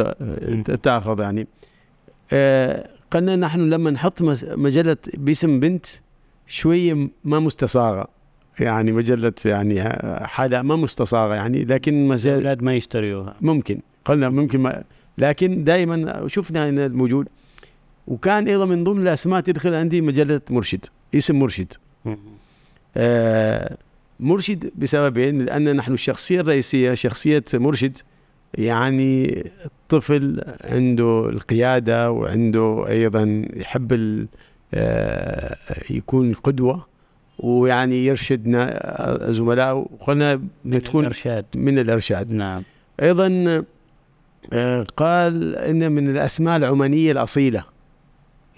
[0.84, 1.48] تأخذ يعني.
[2.34, 5.86] آه، قلنا نحن لما نحط مجلة باسم بنت
[6.48, 8.08] شوية ما مستصاغة.
[8.60, 9.84] يعني مجلة يعني
[10.28, 13.36] حاجة ما مستصاغة يعني لكن ما زال الأولاد ما يشتريوها.
[13.42, 13.80] ممكن.
[14.06, 14.84] قلنا ممكن ما
[15.18, 17.28] لكن دائما شفنا إن الموجود.
[18.08, 21.74] وكان أيضا من ضمن الأسماء تدخل عندي مجلة مرشد اسم مرشد.
[22.98, 23.78] آه
[24.20, 27.98] مرشد بسببين لأن نحن الشخصية الرئيسية شخصية مرشد
[28.54, 34.28] يعني الطفل عنده القيادة وعنده أيضا يحب
[34.74, 35.58] آه
[35.90, 36.86] يكون قدوة.
[37.40, 41.46] ويعني يرشدنا زملائه وقلنا تكون الإرشاد.
[41.56, 42.34] من الإرشاد.
[42.34, 42.64] نعم.
[43.02, 43.64] أيضا
[44.54, 47.64] آه، قال إن من الأسماء العمانية الأصيلة.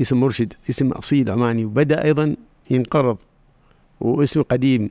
[0.02, 1.66] اسم مرشد اسم أصيل عماني.
[1.66, 2.36] وبدأ أيضا
[2.70, 3.18] ينقرض
[4.00, 4.90] واسم قديم.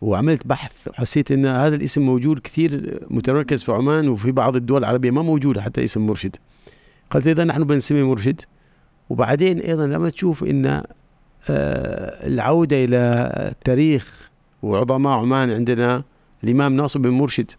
[0.00, 5.10] وعملت بحث حسيت إن هذا الاسم موجود كثير متمركز في عمان وفي بعض الدول العربية
[5.10, 6.36] ما موجود حتى اسم مرشد.
[7.10, 8.40] قلت اذا نحن بنسمي مرشد.
[9.10, 10.86] وبعدين أيضا لما تشوف إن آه،
[11.48, 14.30] العودة إلى التاريخ
[14.62, 16.02] وعظماء عمان عندنا
[16.44, 17.50] الإمام ناصر بن مرشد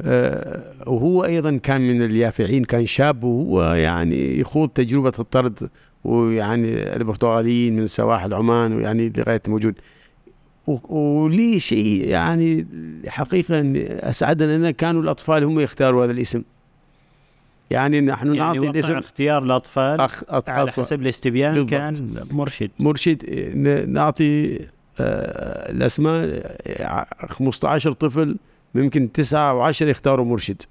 [0.00, 5.70] آه، وهو أيضا كان من اليافعين كان شاب وهو يعني يخوض تجربة الطرد
[6.04, 9.74] ويعني البرتغاليين من سواحل عمان ويعني لغاية موجود.
[10.88, 12.66] ولي شيء يعني
[13.06, 13.62] حقيقة
[14.10, 16.42] أسعدنا أن كانوا الأطفال هم يختاروا هذا الاسم.
[17.70, 20.84] يعني نحن يعني نعطي الاسم اختيار الأطفال أخ أط- على أطفال.
[20.84, 21.70] حسب الاستبيان بالضبط.
[21.70, 22.70] كان مرشد.
[22.78, 23.24] مرشد.
[23.88, 24.58] نعطي
[25.00, 28.36] آه، الأسماء آه، 15 طفل
[28.74, 30.62] ممكن تسعة و10 يختاروا مرشد.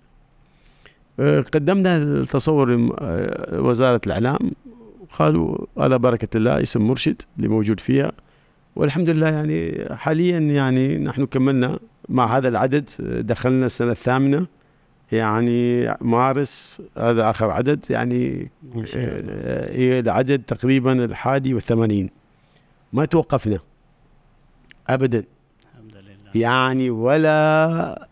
[1.19, 4.51] آه، قدمنا التصور آه، وزارة الإعلام.
[5.19, 8.11] قالوا على بركة الله اسم مرشد اللي موجود فيها.
[8.75, 11.79] والحمد لله يعني حاليا يعني نحن كملنا
[12.09, 12.89] مع هذا العدد.
[13.01, 14.45] آه، دخلنا السنة الثامنة.
[15.11, 18.51] يعني مارس هذا آخر عدد يعني.
[18.95, 22.09] آه، هي العدد تقريبا الحادي والثمانين.
[22.93, 23.59] ما توقفنا.
[24.87, 25.23] ابدا.
[25.61, 26.41] الحمد لله.
[26.41, 28.07] يعني ولا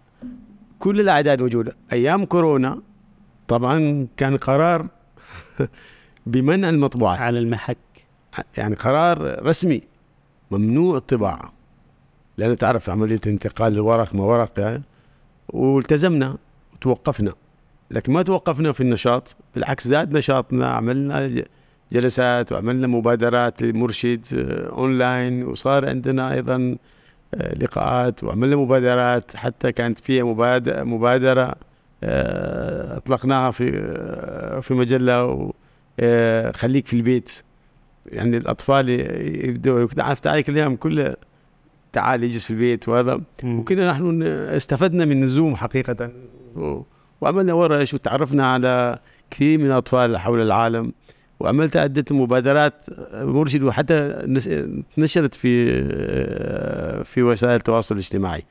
[0.80, 1.76] كل الأعداد موجودة.
[1.94, 2.82] أيام كورونا
[3.48, 4.88] طبعا كان قرار
[6.26, 7.20] بمنع المطبوعات.
[7.20, 7.78] على المحك.
[8.58, 9.82] يعني قرار رسمي.
[10.52, 11.54] ممنوع الطباعة.
[12.38, 14.84] لأن تعرف عملية انتقال الورق ما ورق يعني
[15.50, 16.38] والتزمنا.
[16.76, 17.34] وتوقفنا
[17.92, 21.44] لكن ما توقفنا في النشاط بالعكس زاد نشاطنا عملنا
[21.94, 26.78] جلسات وعملنا مبادرات لمرشد آه، اونلاين وصار عندنا أيضا
[27.34, 29.36] آه، لقاءات وعملنا مبادرات.
[29.36, 31.56] حتى كانت فيها مبادرة, مبادرة
[32.04, 35.52] آه، أطلقناها في آه، في مجلة
[36.00, 37.32] آه، خليك في البيت.
[38.06, 38.90] يعني الأطفال
[39.46, 41.16] يبدوا تعرف تعالي الأيام كله
[41.96, 43.22] تعال يجلس في البيت وهذا.
[43.44, 46.10] وكنا نحن استفدنا من الزوم حقيقة.
[46.56, 46.82] و-
[47.22, 49.00] وعملنا ورش وتعرفنا على
[49.32, 50.94] كثير من الأطفال حول العالم.
[51.40, 54.14] وعملت عدة مبادرات مرشد وحتى
[54.98, 55.54] نشرت في
[57.04, 58.44] في وسائل التواصل الاجتماعي.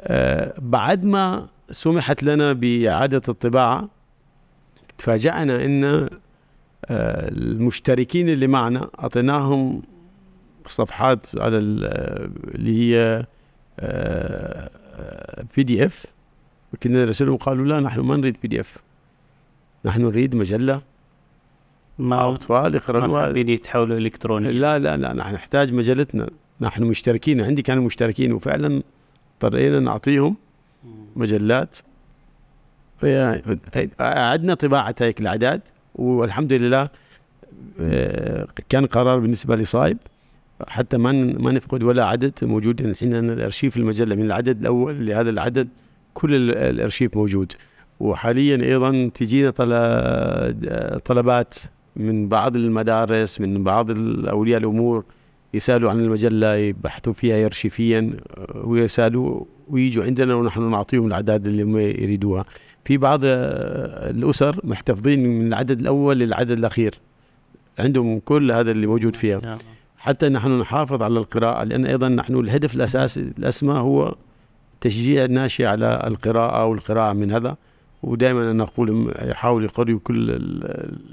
[0.00, 3.88] آه، بعد ما سمحت لنا بإعادة الطباعة
[4.98, 6.08] تفاجأنا أن آه،
[7.28, 9.82] المشتركين اللي معنا أعطيناهم
[10.70, 11.84] صفحات على ال-
[12.54, 13.24] اللي هي
[15.56, 16.06] PDF
[16.82, 18.76] كنا نرسلهم قالوا لا نحن ما نريد PDF
[19.84, 20.80] نحن نريد مجلة.
[21.98, 26.30] ما أطفال ما يقرأوها حابين يتحولوا الكترونيا لا لا لا نحن نحتاج مجلتنا.
[26.60, 27.40] نحن مشتركين.
[27.40, 28.82] عندي كانوا مشتركين وفعلا
[29.34, 30.36] اضطرينا نعطيهم
[31.16, 31.76] مجلات.
[34.00, 35.60] أعدنا طباعة هيك الأعداد
[35.94, 36.88] والحمد لله
[37.80, 39.98] آه، كان قرار بالنسبة لصايب.
[40.68, 42.80] حتى ما ما نفقد ولا عدد موجود.
[42.80, 45.68] الحين أنا الأرشيف المجلة من العدد الأول لهذا العدد
[46.14, 47.52] كل ال- الأرشيف موجود.
[48.00, 51.54] وحاليا أيضا تجينا طل- طلبات
[51.96, 53.90] من بعض المدارس من بعض
[54.28, 55.04] أولياء الأمور
[55.54, 61.78] يسألوا عن المجلة يبحثوا فيها أرشيفيا آه، ويسألوا ويجوا عندنا ونحن نعطيهم الأعداد اللي هم
[61.78, 62.44] يريدوها.
[62.84, 66.94] في بعض آه، الأسر محتفظين من العدد الأول للعدد الأخير.
[67.78, 69.58] عندهم كل هذا اللي موجود فيها.
[69.98, 74.14] حتى نحن نحافظ على القراءة لأن أيضا نحن الهدف الأساسي الأسمى هو
[74.80, 77.56] تشجيع الناشئ على القراءة والقراءة من هذا.
[78.02, 80.64] ودائما أنا أقول يحاول يقرأ كل ال-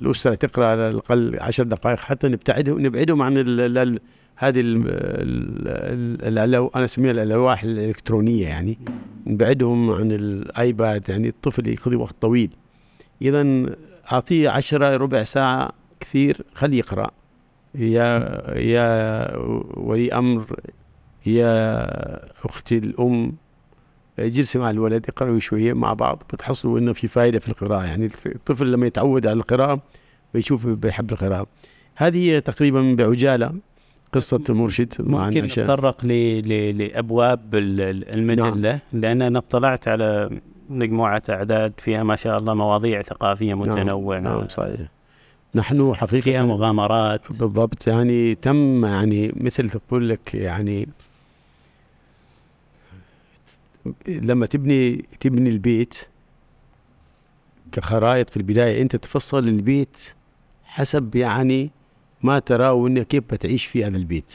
[0.02, 4.00] الأسرة تقرأ على الأقل عشر دقائق حتى نبتعدهم نبعدهم عن ال ال
[4.36, 5.68] هذه ال ال
[6.28, 8.78] ال ال أنا أسميها الألواح الإلكترونية يعني.
[9.28, 12.50] نبعدهم عن الآيباد يعني الطفل يقضي وقت طويل.
[13.22, 13.66] إذا
[14.12, 17.12] أعطيه عشرة ربع ساعة كثير خليه يقرأ.
[17.78, 19.38] يا يا
[19.78, 20.46] ولي أمر
[21.26, 23.34] يا أختي الأم.
[24.20, 27.86] جلسي مع الولد يقرأوا شوية مع بعض بتحصلوا إنه في فائده في القراءة.
[27.86, 29.80] يعني الطفل لما يتعود على القراءة
[30.34, 31.48] بيشوف بيحب القراءة.
[31.96, 33.54] هذه هي تقريبا بعجالة
[34.14, 35.44] قصة المرشد مع ممكن.
[35.44, 36.08] نتطرق ل...
[36.48, 36.78] ل...
[36.78, 38.80] لأبواب ال- ال- المجله نعم.
[38.94, 40.30] لأن أنا اطلعت على
[40.70, 44.20] مجموعة أعداد فيها ما شاء الله مواضيع ثقافية متنوعة.
[44.20, 44.80] نعم صحيح.
[45.56, 47.22] نحن حقيقة فيها مغامرات.
[47.30, 50.88] بالضبط يعني تم يعني مثل تقول لك يعني
[54.08, 55.98] لما تبني تبني البيت
[57.72, 59.98] كخرائط في البداية أنت تفصل البيت
[60.64, 61.72] حسب يعني
[62.24, 64.34] ما تراه وأنه كيف بتعيش في هذا البيت.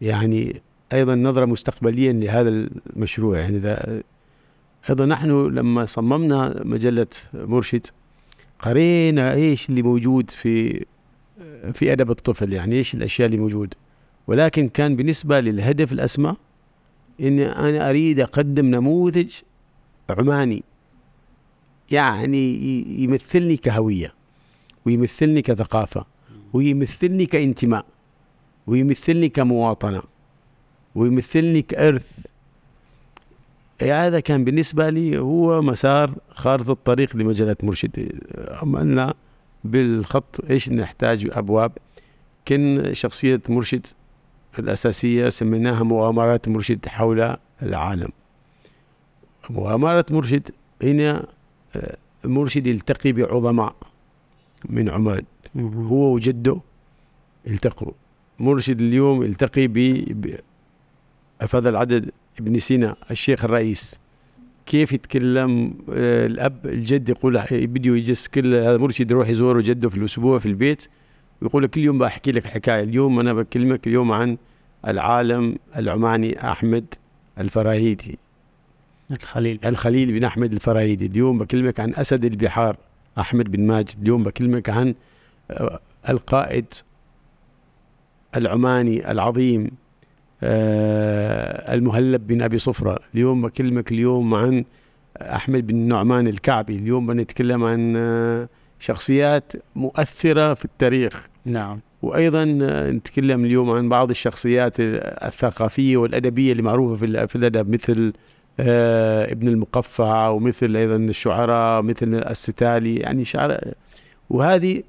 [0.00, 0.62] يعني
[0.92, 4.02] أيضا نظرة مستقبليا لهذا المشروع يعني إذا
[4.90, 7.86] أيضا نحن لما صممنا مجلة مرشد
[8.58, 10.84] قرينا إيش اللي موجود في
[11.72, 13.74] في أدب الطفل يعني إيش الأشياء اللي موجود.
[14.26, 16.36] ولكن كان بالنسبة للهدف الأسمى
[17.20, 19.34] إني أنا أريد أقدم نموذج
[20.10, 20.62] عماني.
[21.90, 22.54] يعني
[23.02, 24.14] يمثلني كهوية
[24.86, 26.04] ويمثلني كثقافة
[26.52, 27.86] ويمثلني كانتماء
[28.66, 30.02] ويمثلني كمواطنة
[30.94, 32.06] ويمثلني كإرث
[33.82, 38.20] هذا كان بالنسبة لي هو مسار خارطة الطريق لمجلة مرشد.
[38.48, 39.14] عملنا
[39.64, 41.72] بالخط إيش نحتاج أبواب.
[42.44, 43.86] كان شخصية مرشد
[44.58, 48.08] الأساسية سميناها مغامرات مرشد حول العالم.
[49.50, 50.50] مغامرة مرشد
[50.82, 51.26] هنا
[51.76, 53.76] آه، مرشد يلتقي بعظماء
[54.68, 55.22] من عمان.
[55.56, 56.60] هو وجده
[57.46, 57.92] التقوا.
[58.38, 60.38] مرشد اليوم يلتقي ب
[61.40, 62.10] أفاد العدد
[62.40, 63.98] ابن سينا الشيخ الرئيس
[64.66, 69.96] كيف يتكلم آه، الأب الجد يقول بده يجلس كل هذا مرشد يروح يزور جده في
[69.96, 70.88] الأسبوع في البيت
[71.42, 74.36] ويقول كل يوم بحكي لك حكاية اليوم أنا بكلمك اليوم عن
[74.86, 76.94] العالم العماني أحمد
[77.38, 78.18] الفراهيدي.
[79.10, 79.60] الخليل.
[79.64, 82.76] الخليل بن أحمد الفراهيدي اليوم بكلمك عن أسد البحار
[83.18, 84.94] أحمد بن ماجد اليوم بكلمك عن
[85.50, 86.66] آه، القائد
[88.36, 89.70] العماني العظيم
[90.42, 92.98] المهلب بن أبي صفرة.
[93.14, 94.64] اليوم بكلمك اليوم عن
[95.20, 96.76] أحمد بن نعمان الكعبي.
[96.76, 98.48] اليوم بنتكلم عن آه،
[98.80, 101.26] شخصيات مؤثرة في التاريخ.
[101.44, 101.80] نعم.
[102.02, 102.44] وأيضا
[102.90, 108.12] نتكلم اليوم عن بعض الشخصيات الثقافية والأدبية اللي معروفه في الأدب مثل
[108.60, 112.96] آه، ابن المقفع ومثل أيضا الشعراء مثل الستالي.
[112.96, 113.60] يعني شعر
[114.30, 114.82] وهذه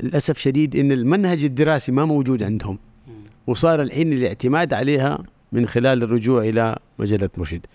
[0.00, 2.78] للأسف شديد إن المنهج الدراسي ما موجود عندهم.
[3.46, 5.18] وصار الحين الاعتماد عليها
[5.52, 7.66] من خلال الرجوع إلى مجلة مرشد.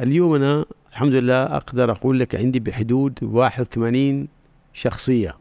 [0.00, 4.28] اليوم أنا الحمد لله أقدر أقول لك عندي بحدود 81
[4.72, 5.36] شخصية.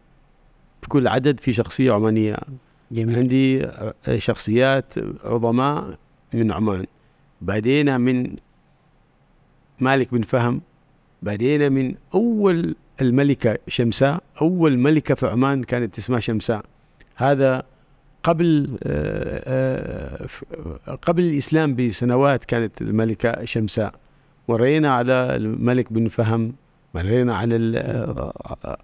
[0.81, 2.37] في كل عدد في شخصية عمانية.
[2.91, 3.15] جميل.
[3.15, 3.67] عندي
[4.17, 5.97] شخصيات عظماء
[6.33, 6.85] من عمان.
[7.41, 8.35] بعدين من
[9.79, 10.61] مالك بن فهم.
[11.21, 14.23] بدينا من أول الملكة شمساء.
[14.41, 16.65] أول ملكة في عمان كانت اسمها شمساء.
[17.15, 17.63] هذا
[18.27, 20.27] قبل آه،
[20.87, 23.93] آه، قبل الإسلام بسنوات كانت الملكة شمساء.
[24.49, 26.53] مرينا على الملك بن فهم
[26.95, 27.79] مرينا على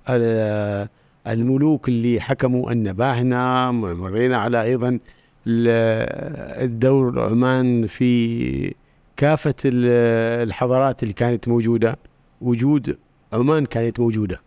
[0.08, 0.90] آه،
[1.28, 5.00] الملوك اللي حكموا النباهنة مرينا على أيضا
[5.48, 8.74] الدور عمان في
[9.18, 11.98] كافة الحضارات اللي كانت موجودة.
[12.42, 12.98] وجود
[13.34, 14.42] عمان كانت موجودة.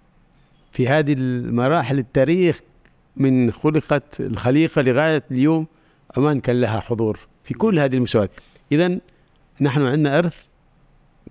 [0.72, 2.60] في هذه المراحل التاريخ
[3.16, 5.66] من خلقت الخليقة لغاية اليوم
[6.16, 8.30] عمان كان لها حضور في كل هذه المستويات
[8.72, 8.98] إذا
[9.60, 10.36] نحن عندنا إرث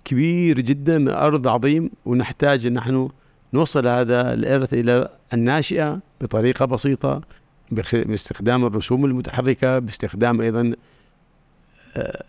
[0.04, 3.08] كبير جدا أرض عظيم ونحتاج أن نحن
[3.52, 7.22] نوصل هذا الإرث إلى الناشئة بطريقة بسيطة
[7.92, 10.72] باستخدام الرسوم المتحركة باستخدام أيضا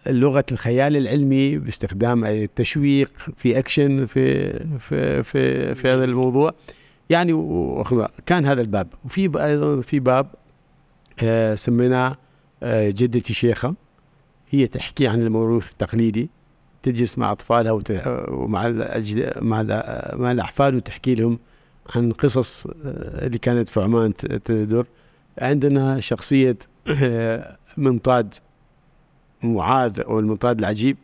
[0.07, 6.53] لغة الخيال العلمي باستخدام التشويق في أكشن في في في في هذا الموضوع.
[7.09, 7.33] يعني
[8.25, 8.87] كان هذا الباب.
[9.05, 10.27] وفي أيضا في باب
[11.23, 12.17] آه، سميناه
[12.63, 13.75] آه، جدتي شيخة.
[14.49, 16.29] هي تحكي عن الموروث التقليدي.
[16.83, 17.71] تجلس مع أطفالها
[18.29, 18.67] ومع
[19.41, 19.63] مع
[20.13, 21.39] مع الأحفاد وتحكي لهم
[21.95, 24.87] عن قصص آه، اللي كانت في عمان تدور.
[25.37, 26.57] عندنا شخصية
[27.77, 28.33] منطاد
[29.43, 30.97] معاذ أو المنطاد العجيب.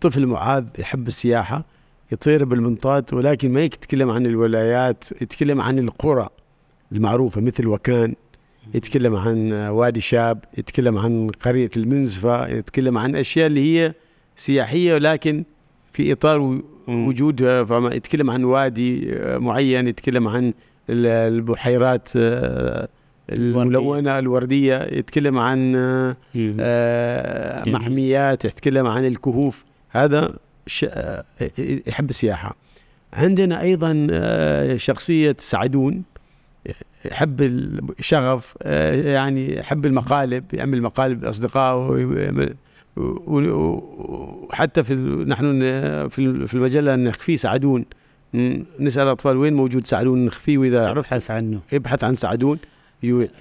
[0.00, 1.64] طفل معاذ يحب السياحة.
[2.12, 6.28] يطير بالمنطاد ولكن ما يتكلم عن الولايات يتكلم عن القرى
[6.92, 8.14] المعروفة مثل وكان
[8.74, 13.94] يتكلم عن وادي شاب يتكلم عن قرية المنزفة يتكلم عن أشياء اللي هي
[14.36, 15.44] سياحية ولكن
[15.92, 17.40] في إطار وجود
[17.70, 20.52] يتكلم عن وادي معين يتكلم عن
[20.90, 22.08] البحيرات
[23.30, 24.82] الملونة الوردية.
[24.92, 25.74] يتكلم عن
[26.60, 29.64] آه محميات يتكلم عن الكهوف.
[29.90, 30.34] هذا
[30.84, 31.24] آه،
[31.86, 32.56] يحب السياحة.
[33.12, 36.02] عندنا أيضا آه شخصية سعدون
[37.04, 37.40] يحب
[37.98, 42.54] الشغف آه يعني يحب المقالب يعمل مقالب لأصدقائه
[42.96, 44.94] وحتى في
[45.26, 45.60] نحن
[46.08, 47.84] في المجلة نخفيه سعدون.
[48.80, 51.30] نسأل الأطفال وين موجود سعدون نخفيه وإذا عرفت.
[51.30, 51.60] عنه.
[51.72, 52.58] ابحث عن سعدون.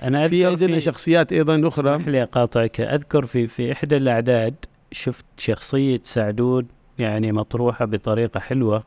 [0.04, 1.96] أنا في عندنا شخصيات أيضا أخرى.
[1.96, 2.82] اسمح لي أقاطعك.
[2.82, 4.56] أذكر في في إحدى الأعداد
[4.92, 6.66] شفت شخصية سعدود
[7.00, 8.84] يعني مطروحة بطريقة حلوة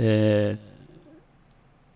[0.00, 0.56] أه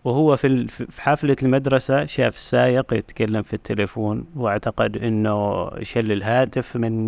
[0.03, 7.07] وهو في في حفله المدرسة شاف السائق يتكلم في التليفون واعتقد إنه شل الهاتف من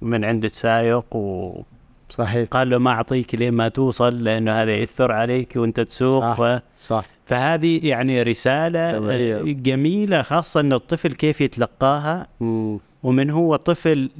[0.00, 1.62] من عند السائق و
[2.10, 6.36] صحيح قال له ما أعطيك لين ما توصل لأنه هذا يأثر عليك وأنت تسوق صح,
[6.36, 6.62] ف...
[6.78, 9.42] صح فهذه يعني رسالة طبعا.
[9.52, 12.76] جميلة خاصة إن الطفل كيف يتلقاها م.
[13.02, 14.10] ومن هو طفل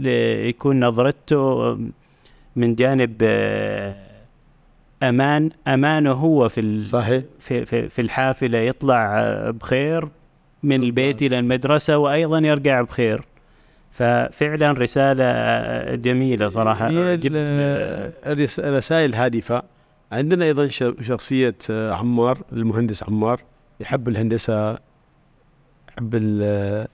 [0.49, 1.79] يكون نظرته
[2.57, 3.23] من جانب
[5.03, 7.23] أمان أمانة هو في صحيح.
[7.41, 10.09] في, في في الحافلة يطلع بخير
[10.63, 13.25] من البيت إلى المدرسة وأيضا يرجع بخير.
[13.91, 14.71] ففعلا
[16.89, 19.63] هي جبت ال- الرس- الرسائل هادفة.
[20.13, 23.41] عندنا أيضا ش- شخصية آه، عمار المهندس عمار
[23.81, 24.79] يحب الهندسة
[25.89, 26.89] يحب آه،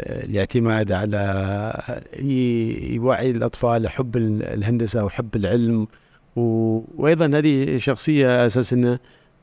[0.00, 1.18] الاعتماد على
[2.94, 5.86] يوعي الأطفال حب ال- الهندسة وحب العلم.
[6.36, 8.98] و- وأيضا هذه شخصية أساس أنه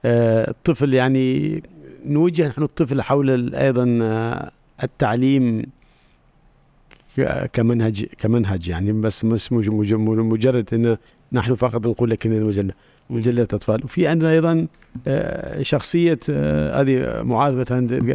[0.05, 1.63] آه، الطفل يعني
[2.05, 4.51] نوجه نحن الطفل حول أيضا آه،
[4.83, 5.63] التعليم
[7.53, 8.91] كمنهج كمنهج يعني.
[8.91, 10.97] بس مش مج- مج- مجرد إنه
[11.31, 12.73] نحن فقط نقول لك إن المجله
[13.09, 13.83] مجلة أطفال.
[13.83, 14.67] وفي عندنا أيضا
[15.07, 16.19] آه، شخصية
[16.79, 17.65] هذه معاذ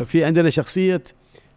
[0.04, 1.02] في عندنا شخصية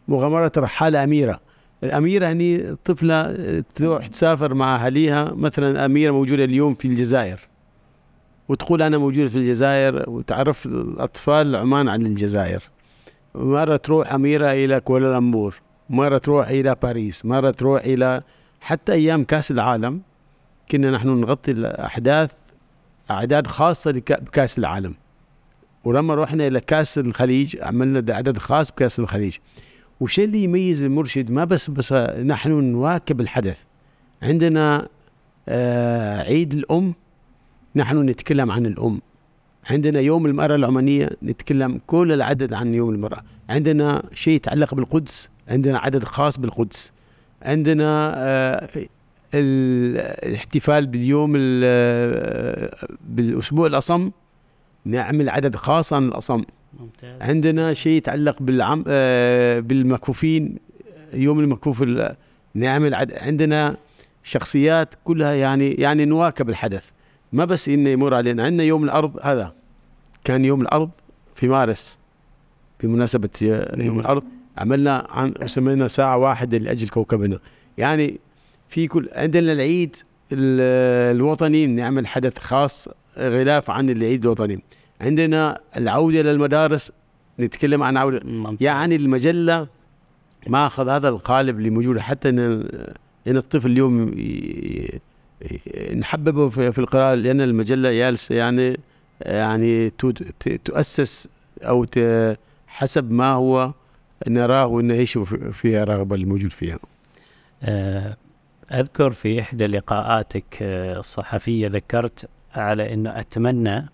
[0.08, 1.40] مغامرة رحاله أميرة.
[1.84, 7.40] الأميرة يعني طفلة آه، تروح تسافر مع أهاليها مثلا أميرة موجودة اليوم في الجزائر.
[8.50, 12.64] وتقول أنا موجوده في الجزائر وتعرف الأطفال عمان عن الجزائر.
[13.36, 15.56] مرة تروح أميرة إلى كوالالمبور
[15.90, 18.22] مرة تروح إلى باريس مرة تروح إلى
[18.62, 20.02] حتى أيام كأس العالم.
[20.72, 22.32] كنا نحن نغطي الأحداث
[23.12, 24.96] أعداد خاصة بكأس العالم.
[25.84, 29.38] ولما رحنا إلى كأس الخليج عملنا عدد خاص بكأس الخليج.
[30.00, 33.58] وشيء اللي يميز المرشد؟ ما بس بس نحن نواكب الحدث.
[34.24, 34.88] عندنا
[35.50, 36.94] آه عيد الأم
[37.76, 39.02] نحن نتكلم عن الأم.
[39.70, 43.24] عندنا يوم المرأة العمانية نتكلم كل العدد عن يوم المرأة.
[43.50, 46.92] عندنا شيء يتعلق بالقدس عندنا عدد خاص بالقدس.
[47.44, 48.70] عندنا آه،
[49.34, 54.12] ال- الاحتفال باليوم ال- آه، بالأسبوع الأصم
[54.86, 56.44] نعمل عدد خاص عن الأصم.
[56.80, 57.22] ممتاز.
[57.22, 60.58] عندنا شيء يتعلق بالعم آه، بالمكفوفين
[61.14, 62.16] يوم المكفوف ال-
[62.54, 63.14] نعمل عد...
[63.14, 63.78] عندنا
[64.24, 66.84] شخصيات كلها يعني يعني نواكب الحدث.
[67.34, 69.54] ما بس إنه يمر علينا عندنا يوم الأرض هذا.
[70.24, 70.90] كان يوم الأرض
[71.36, 71.98] في مارس
[72.84, 74.00] بمناسبة يوم نعم.
[74.00, 74.24] الأرض
[74.58, 77.40] عملنا عن سمينا ساعة واحدة لأجل كوكبنا.
[77.78, 78.20] يعني
[78.70, 79.96] في كل عندنا العيد
[80.32, 84.60] ال- الوطني نعمل حدث خاص غلاف عن العيد الوطني.
[85.02, 86.92] عندنا العودة للمدارس
[87.40, 88.22] نتكلم عن عودة.
[88.62, 89.68] يعني المجلة
[90.48, 92.40] ما أخذ هذا القالب اللي موجود حتى إن
[93.28, 94.12] إن الطفل اليوم
[95.96, 98.80] نحببه في القراءة لأن المجلة جالسه يعني
[99.22, 99.90] يعني
[100.66, 101.30] تؤسس
[101.62, 101.86] أو
[102.68, 103.72] حسب ما هو
[104.28, 106.80] نراه ونعيش في- فيها رغبة الموجود فيها.
[107.64, 108.18] آه،
[108.72, 113.90] أذكر في إحدى لقاءاتك آه، الصحفية ذكرت على أنه أتمنى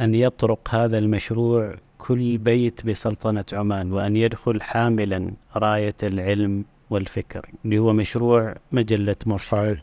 [0.00, 7.78] أن يطرق هذا المشروع كل بيت بسلطنة عمان وأن يدخل حاملا راية العلم والفكر اللي
[7.78, 9.78] هو مشروع مجلة مرشد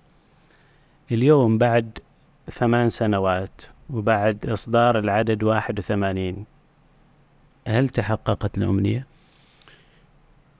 [1.11, 1.99] اليوم بعد
[2.51, 6.45] ثمان سنوات وبعد إصدار العدد 81
[7.67, 9.05] هل تحققت الأمنية؟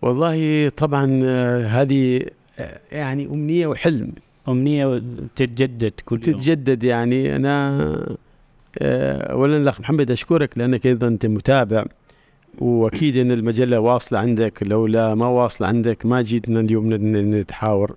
[0.02, 2.26] والله طبعا آه، هذه
[2.60, 4.12] آه، يعني أمنية وحلم.
[4.48, 5.02] أمنية
[5.36, 6.38] تتجدد كل يوم.
[6.38, 8.18] تتجدد يعني أنا آه،
[8.82, 11.86] اولا الأخ محمد أشكرك لأنك أيضا أنت متابع
[12.60, 14.64] وأكيد أن المجلة واصلة عندك.
[14.64, 17.96] لولا ما واصلة عندك ما جيتنا اليوم نتحاور.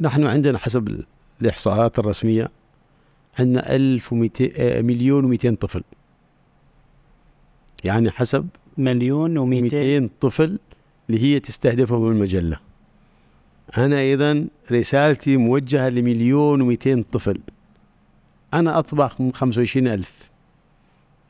[0.00, 1.06] نحن عندنا حسب ال-
[1.42, 2.48] الإحصاءات الرسمية
[3.38, 5.82] عندنا 1200 آه، مليون و200 طفل.
[7.84, 10.58] يعني حسب مليون و200 200 طفل
[11.10, 12.58] اللي هي تستهدفهم المجلة.
[13.78, 17.38] أنا إذا رسالتي موجهة لمليون و200 طفل.
[18.56, 20.12] أنا أطبع خم- 25 ألف.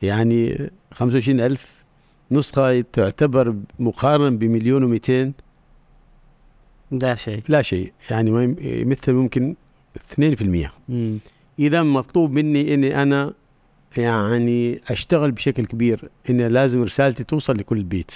[0.01, 1.71] يعني 25 ألف
[2.31, 5.31] نسخة تعتبر مقارنة بمليون و200
[6.91, 7.43] لا شيء.
[7.47, 7.93] لا شيء.
[8.11, 9.55] يعني يمثل ممكن
[9.95, 11.17] 2% مم.
[11.59, 13.33] إذا مطلوب مني إني أنا
[13.97, 16.09] يعني أشتغل بشكل كبير.
[16.29, 18.11] ان لازم رسالتي توصل لكل بيت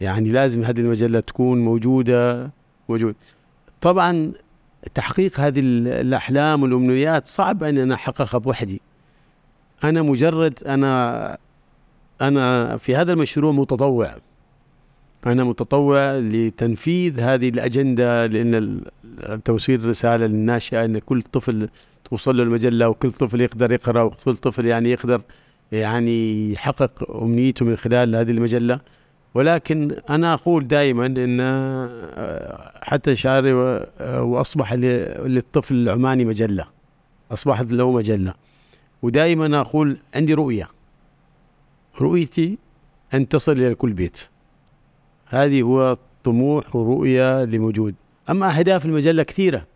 [0.00, 2.50] يعني لازم هذه المجلة تكون موجودة.
[2.88, 3.14] موجود.
[3.80, 4.32] طبعا
[4.94, 8.80] تحقيق هذه ال- الأحلام والأمنيات صعب أن أنا أحققها بوحدي.
[9.84, 11.38] أنا مجرد أنا
[12.20, 14.16] أنا في هذا المشروع متطوع.
[15.26, 21.68] أنا متطوع لتنفيذ هذه الأجندة لأن ال- توصيل الرساله للناشئة إن كل طفل
[22.10, 25.20] توصل له المجلة وكل طفل يقدر يقرأ وكل طفل يعني يقدر
[25.72, 28.80] يعني يحقق أمنيته من خلال هذه المجلة.
[29.34, 36.66] ولكن أنا أقول دائما إن آه، حتى شعري آه، وأصبح للطفل العماني مجلة.
[37.30, 38.34] أصبحت له مجلة.
[39.02, 40.68] ودائما أقول عندي رؤية.
[42.00, 42.58] رؤيتي
[43.14, 44.18] أن تصل إلى كل بيت.
[45.26, 47.94] هذه هو طموح ورؤية لموجود.
[48.30, 49.66] أما أهداف المجلة كثيرة.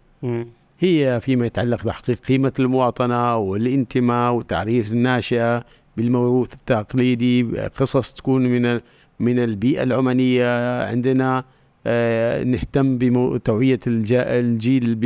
[0.80, 5.64] هي فيما يتعلق بتحقيق قيمة المواطنة والانتماء وتعريف الناشئة
[5.96, 8.80] بالموروث التقليدي قصص تكون من
[9.20, 11.44] من البيئة العمانية عندنا
[11.86, 14.98] آه، نهتم بتوعية الجيل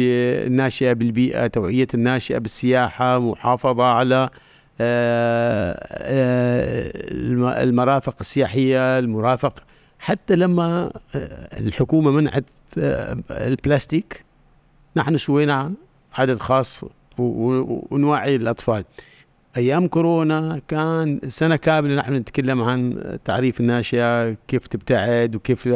[0.47, 4.29] الناشئة بالبيئة توعية الناشئة بالسياحة محافظة على
[7.63, 9.63] المرافق السياحية المرافق.
[9.99, 10.91] حتى لما
[11.59, 12.45] الحكومة منعت
[13.31, 14.25] البلاستيك
[14.97, 15.73] نحن سوينا
[16.15, 16.85] عدد خاص
[17.19, 18.85] ونوعي الأطفال.
[19.57, 25.69] أيام كورونا كان سنة كاملة نحن نتكلم عن تعريف الناشئه كيف تبتعد وكيف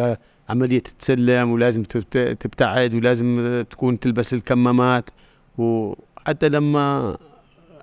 [0.49, 5.11] عملية تتسلم ولازم تبتعد ولازم تكون تلبس الكمامات.
[5.59, 7.17] وحتى لما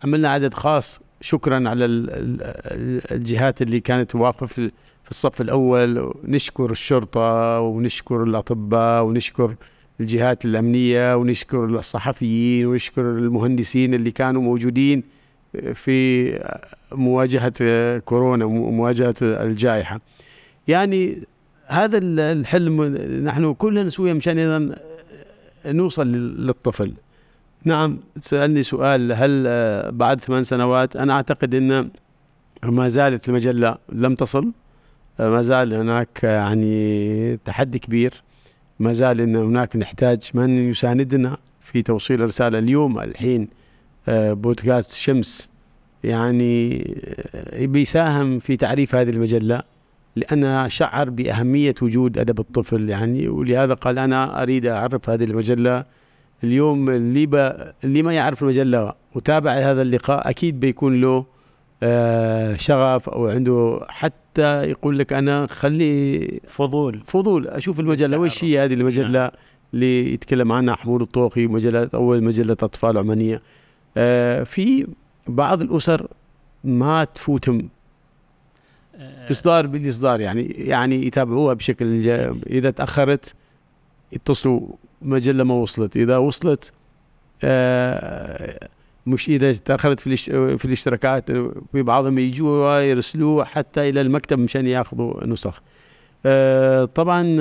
[0.03, 1.85] عملنا عدد خاص شكرا على
[3.11, 4.71] الجهات اللي كانت واقفة في
[5.11, 6.13] الصف الأول.
[6.23, 9.55] نشكر الشرطة ونشكر الأطباء ونشكر
[9.99, 15.20] الجهات الأمنية ونشكر الصحفيين ونشكر المهندسين اللي كانوا موجودين.
[15.73, 16.31] في
[16.91, 19.99] مواجهة كورونا ومواجهة الجائحة.
[20.67, 21.17] يعني
[21.65, 22.83] هذا الحلم
[23.23, 24.75] نحن كلنا نسويه مشان أيضا
[25.65, 26.07] نوصل
[26.45, 26.93] للطفل.
[27.65, 29.43] نعم سألني سؤال هل
[29.91, 31.89] بعد ثمان سنوات أنا أعتقد أن
[32.63, 34.51] ما زالت المجلة لم تصل؟
[35.19, 38.13] ما زال هناك يعني تحدي كبير.
[38.79, 43.47] ما زال أن هناك نحتاج من يساندنا في توصيل الرسالة اليوم الحين
[44.07, 45.49] بودكاست شمس.
[46.03, 46.83] يعني
[47.35, 49.61] آه، بيساهم في تعريف هذه المجلة
[50.15, 53.27] لأنها شعر بأهمية وجود أدب الطفل يعني.
[53.27, 55.85] ولهذا قال أنا أريد أعرف هذه المجلة.
[56.43, 57.35] اليوم اللي, ب...
[57.83, 61.25] اللي ما يعرف المجلة وتابع هذا اللقاء أكيد بيكون له
[61.83, 67.01] آه شغف أو عنده حتى يقول لك أنا خلي فضول.
[67.05, 67.47] فضول.
[67.47, 68.17] أشوف المجلة.
[68.17, 69.31] وش هي هذه المجلة نعم.
[69.73, 73.41] اللي يتكلم عنها حمود الطوخي مجلة أول مجلة أطفال عمانية؟ آه،
[74.43, 74.87] في
[75.27, 76.07] بعض الأسر
[76.63, 77.69] ما تفوتهم.
[78.95, 79.31] آه.
[79.31, 82.09] إصدار بالإصدار يعني يعني يتابعوها بشكل
[82.49, 83.35] إذا تأخرت
[84.11, 84.61] يتصلوا
[85.01, 85.97] مجلة ما وصلت.
[85.97, 86.73] إذا وصلت
[87.43, 88.69] آه،
[89.07, 90.17] مش إذا تأخرت في
[90.57, 91.31] في الإشتراكات
[91.71, 95.61] في بعضهم يجوا يرسلوه حتى إلى المكتب مشان يأخذوا نسخ.
[96.95, 97.37] طبعا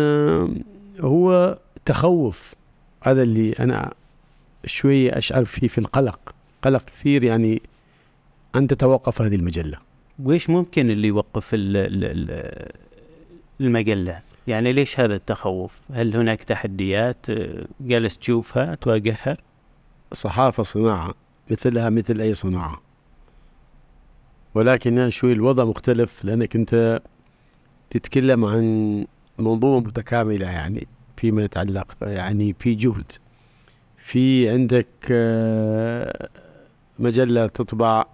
[1.01, 2.55] هو تخوف.
[3.03, 3.93] هذا اللي أنا
[4.65, 6.35] شوي أشعر فيه في القلق.
[6.63, 7.63] قلق كثير يعني
[8.57, 9.79] أن تتوقف هذه المجلة.
[10.19, 11.51] وإيش ممكن اللي يوقف
[13.61, 17.27] المجلة؟ يعني ليش هذا التخوف؟ هل هناك تحديات؟
[17.81, 19.37] جالس تشوفها تواجهها؟
[20.13, 21.15] الصحافة صناعة
[21.51, 22.81] مثلها مثل أي صناعة.
[24.55, 27.03] ولكن شوي الوضع مختلف لأنك أنت
[27.91, 29.07] تتكلم عن
[29.39, 30.87] منظومة متكاملة يعني
[31.17, 33.13] فيما يتعلق يعني في جهد.
[33.97, 36.29] في عندك آه،
[37.01, 38.05] مجلة تطبع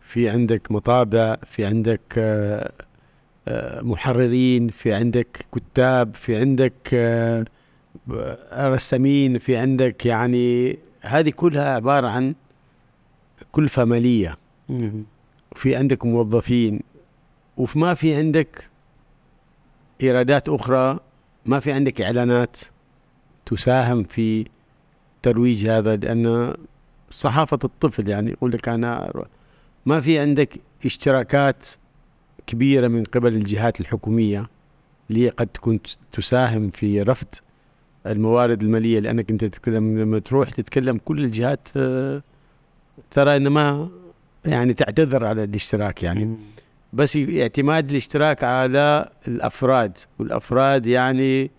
[0.00, 2.72] في عندك مطابع في عندك آه،
[3.48, 7.44] آه، محررين في عندك كتاب في عندك آه،
[8.52, 12.34] رسامين في عندك يعني هذه كلها عبارة عن
[13.52, 14.36] كلفة مالية
[15.56, 16.80] في عندك موظفين
[17.56, 18.70] وما في عندك
[20.02, 20.98] إيرادات أخرى
[21.46, 22.56] ما في عندك إعلانات
[23.46, 24.46] تساهم في
[25.22, 26.54] ترويج هذا لأن
[27.10, 29.12] صحافة الطفل يعني يقول لك أنا
[29.86, 31.66] ما في عندك اشتراكات
[32.46, 34.46] كبيرة من قبل الجهات الحكومية
[35.10, 35.80] اللي قد تكون
[36.12, 37.26] تساهم في رفض
[38.06, 42.22] الموارد المالية؟ لأنك أنت تتكلم لما تروح تتكلم كل الجهات آه،
[43.10, 43.88] ترى إن ما
[44.44, 46.36] يعني تعتذر على الاشتراك يعني.
[46.92, 51.50] بس اعتماد الاشتراك على الأفراد والأفراد يعني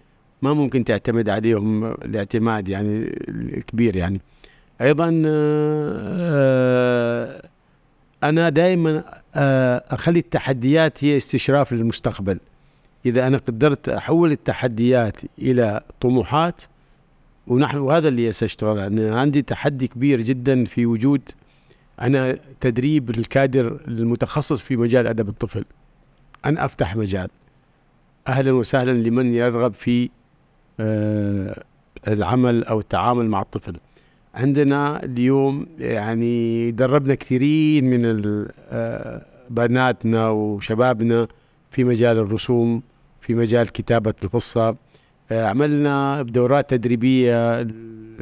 [0.41, 4.22] ما ممكن تعتمد عليهم الاعتماد يعني الكبير يعني.
[4.82, 7.41] أيضا آه،
[8.23, 9.03] أنا دائما
[9.36, 12.39] آه، أخلي التحديات هي استشراف للمستقبل.
[13.05, 16.61] إذا أنا قدرت أحول التحديات إلى طموحات
[17.47, 21.21] ونحن وهذا اللي ساشتغل أنا عندي تحدي كبير جدا في وجود
[22.01, 25.65] أنا تدريب الكادر المتخصص في مجال أدب الطفل.
[26.45, 27.29] أن أفتح مجال.
[28.27, 30.09] أهلا وسهلا لمن يرغب في
[30.79, 31.63] آه،
[32.07, 33.75] العمل أو التعامل مع الطفل.
[34.36, 41.27] عندنا اليوم يعني دربنا كثيرين من آه، بناتنا وشبابنا
[41.71, 42.82] في مجال الرسوم
[43.21, 44.75] في مجال كتابة القصة.
[45.32, 47.67] آه، عملنا دورات تدريبية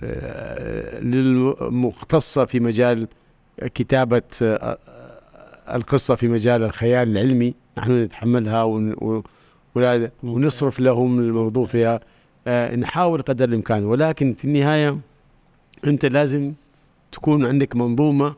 [0.03, 3.07] آه، للمختصة في مجال
[3.75, 4.21] كتابة
[5.73, 7.53] القصة في مجال الخيال العلمي.
[7.77, 8.63] نحن نتحملها
[10.23, 11.99] ونصرف لهم الموضوع فيها.
[12.75, 13.85] نحاول قدر الإمكان.
[13.85, 14.97] ولكن في النهاية
[15.87, 16.53] انت لازم
[17.11, 18.35] تكون عندك منظومة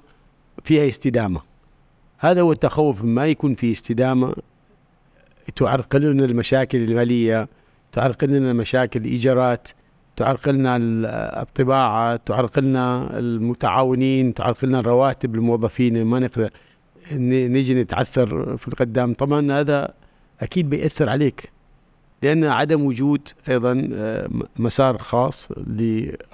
[0.63, 1.41] فيها استدامة.
[2.19, 4.35] هذا هو التخوف ما يكون في استدامة
[5.55, 7.47] تعرقلون المشاكل الماليه
[7.91, 9.67] تعرقل لنا مشاكل ايجارات
[10.15, 11.05] تعرقل لنا ال-
[11.41, 16.05] الطباعة تعرقل لنا المتعاونين تعرقل لنا رواتب الموظفين.
[16.05, 16.49] ما نقدر
[17.13, 19.13] نجي نتعثر في القدام.
[19.13, 19.93] طبعا هذا
[20.41, 21.51] أكيد بيأثر عليك.
[22.23, 25.49] لأن عدم وجود أيضا آه، مسار خاص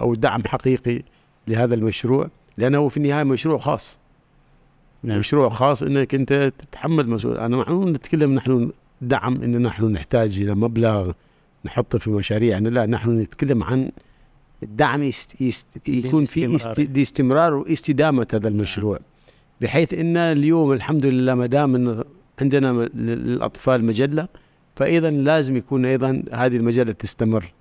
[0.01, 1.01] أو دعم حقيقي
[1.47, 3.97] لهذا المشروع لأنه في النهاية مشروع خاص
[5.03, 5.19] نعم.
[5.19, 8.71] مشروع خاص إنك أنت تتحمل مسؤوليه أنا نحن نتكلم نحن
[9.01, 11.11] دعم إن نحن نحتاج إلى مبلغ
[11.65, 13.89] نحطه في مشاريعنا لا نحن نتكلم عن
[14.63, 16.79] الدعم يست يست يكون في است.
[16.79, 18.99] لاستمرار واستدامة هذا المشروع
[19.61, 22.03] بحيث إن اليوم الحمد لله ما دام
[22.41, 24.27] عندنا م- للأطفال مجلة
[24.77, 27.53] فايضا لازم يكون أيضا هذه المجله تستمر.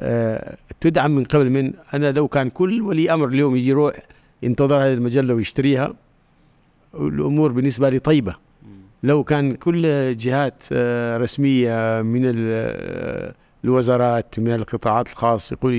[0.00, 3.94] آه، تدعم من قبل من أنا لو كان كل ولي أمر اليوم يجي يروح
[4.42, 5.94] ينتظر هذه المجله ويشتريها
[6.94, 8.34] الأمور بالنسبة لي طيبة.
[9.02, 13.34] لو كان كل جهات آه، رسمية من آه،
[13.64, 15.74] الوزارات من القطاعات الخاص يقول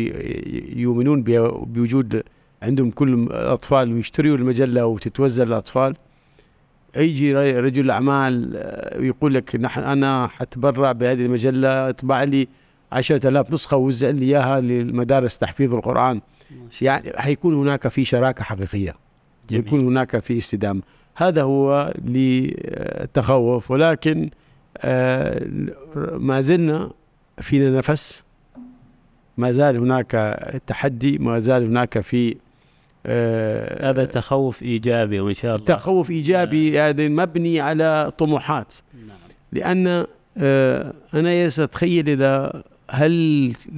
[0.76, 2.24] يؤمنون بوجود
[2.62, 5.96] عندهم كل الاطفال ويشتروا المجلة وتتوزع للأطفال.
[6.96, 12.48] يجي رجل أعمال آه، ويقول لك نحن أنا حتبرع بهذه المجلة اطبع لي
[12.92, 16.22] عشرة آلاف نسخة ووزع لي إياها للمدارس تحفيظ القرآن.
[16.82, 18.96] يعني حيكون هناك في شراكة حقيقية.
[19.50, 19.68] جميل.
[19.68, 20.82] يكون هناك في استدامة.
[21.16, 23.72] هذا هو للتخوف.
[23.72, 24.30] ولكن
[24.78, 25.48] آه،
[25.96, 26.92] ما زلنا
[27.42, 28.24] فينا نفس.
[29.38, 30.12] ما زال هناك
[30.68, 32.36] تحدي ما زال هناك في
[33.06, 35.66] آه، هذا تخوف إيجابي وإن شاء الله.
[35.66, 38.74] تخوف إيجابي هذا مبني على طموحات.
[39.08, 39.18] نعم.
[39.52, 40.06] لأن
[40.38, 43.12] آه، أنا يس اتخيل إذا هل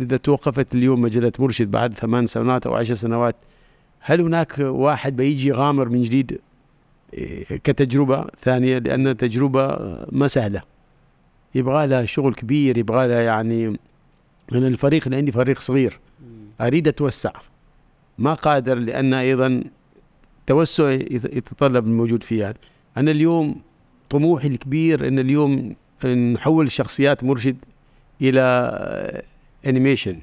[0.01, 3.35] إذا توقفت اليوم مجلة مرشد بعد ثمان سنوات أو عشر سنوات
[3.99, 6.39] هل هناك واحد بيجي يغامر من جديد
[7.17, 9.77] آه، كتجربة ثانية؟ لأن تجربة
[10.11, 10.61] ما سهلة.
[11.55, 13.79] يبغى لها شغل كبير يبغى لها يعني
[14.51, 15.99] أنا الفريق اللي عندي فريق صغير.
[16.61, 17.31] أريد أتوسع.
[18.17, 19.63] ما قادر لأن أيضا
[20.47, 22.53] توسع يت- يتطلب الموجود فيها.
[22.97, 23.55] أنا اليوم
[24.09, 27.57] طموحي الكبير إن اليوم نحول شخصيات مرشد
[28.21, 28.41] إلى
[29.65, 30.19] animation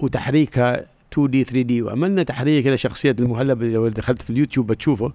[0.00, 5.12] وتحريكها 2D 3D وعملنا تحريك إلى شخصية المهلب لو دخلت في اليوتيوب بتشوفه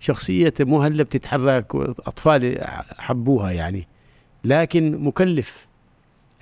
[0.00, 2.58] شخصية مهلب تتحرك اطفال
[2.98, 3.86] حبوها يعني.
[4.44, 5.66] لكن مكلف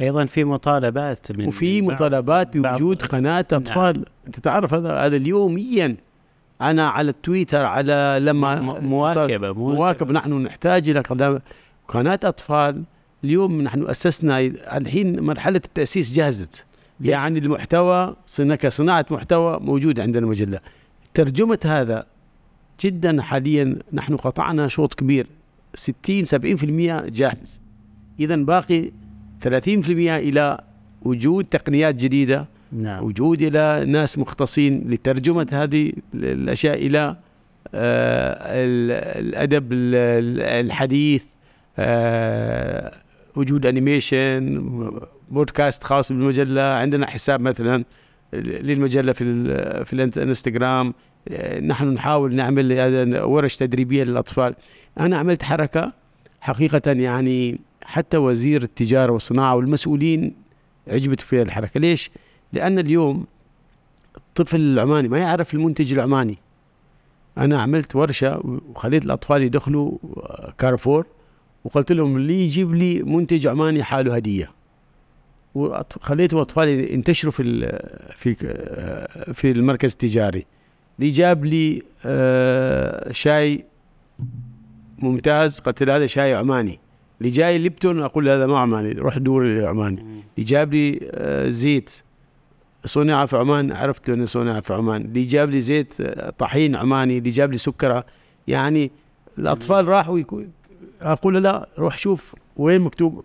[0.01, 4.05] أيضا في مطالبات من وفي مطالبات بوجود قناة أطفال.
[4.27, 5.97] انت تعرف هذا هذا اليوميا
[6.61, 11.01] أنا على التويتر على لما مواكبة مواكب نحن نحتاج إلى
[11.89, 12.83] قناه أطفال.
[13.25, 14.41] اليوم نحن أسسنا
[14.77, 16.65] الحين مرحلة التأسيس جهزت؟
[17.01, 20.61] يعني المحتوى كصناعة محتوى موجود عندنا مجلة.
[21.15, 22.07] ترجمة هذا
[22.81, 25.27] جدا حاليا نحن قطعنا شوط كبير.
[25.75, 27.61] 60 70% جاهز.
[28.21, 28.91] اذا باقي
[29.45, 29.49] 30%
[30.17, 30.59] إلى
[31.03, 33.05] وجود تقنيات جديدة نعم.
[33.05, 37.17] وجود إلى ناس مختصين لترجمة هذه الأشياء إلى
[37.75, 41.25] آه، ال- الأدب ال- ال- الحديث
[41.79, 42.93] آه،
[43.37, 44.63] وجود انيميشن
[45.31, 46.63] بودكاست خاص بالمجلة.
[46.63, 47.85] عندنا حساب مثلا
[48.33, 49.25] للمجلة في
[49.85, 50.95] في الإنستغرام.
[51.63, 54.55] نحن نحاول نعمل ورش تدريبية للأطفال.
[55.01, 55.93] أنا عملت حركة
[56.41, 60.35] حقيقة يعني حتى وزير التجارة والصناعة والمسؤولين
[60.89, 61.81] عجبت في الحركة.
[61.81, 62.11] ليش؟
[62.53, 63.27] لأن اليوم
[64.17, 66.39] الطفل العماني ما يعرف المنتج العماني.
[67.39, 69.99] أنا عملت ورشة وخليت الأطفال يدخلوا
[70.59, 71.07] كارفور
[71.65, 74.51] وقلت لهم اللي يجيب لي منتج عماني حاله هدية.
[75.55, 77.43] وخليت الاطفال ينتشروا في
[78.17, 78.35] في
[79.35, 80.47] في المركز التجاري.
[80.99, 83.65] اللي جاب لي آه، شاي
[84.99, 86.79] ممتاز قلت له هذا شاي عماني.
[87.21, 90.03] اللي جاي ليبتون أقول له هذا ما عماني روح دور لي عماني.
[90.03, 90.21] مم.
[90.39, 92.03] يجاب لي آه، زيت.
[92.85, 95.03] صنع في عمان؟ عرفت انه صنع في عمان.
[95.03, 97.19] اللي جاب لي زيت آه، طحين عماني.
[97.19, 98.03] اللي جاب لي سكر
[98.49, 98.91] يعني
[99.39, 100.21] الأطفال راحوا
[101.03, 103.25] أقول له لا روح شوف وين مكتوب.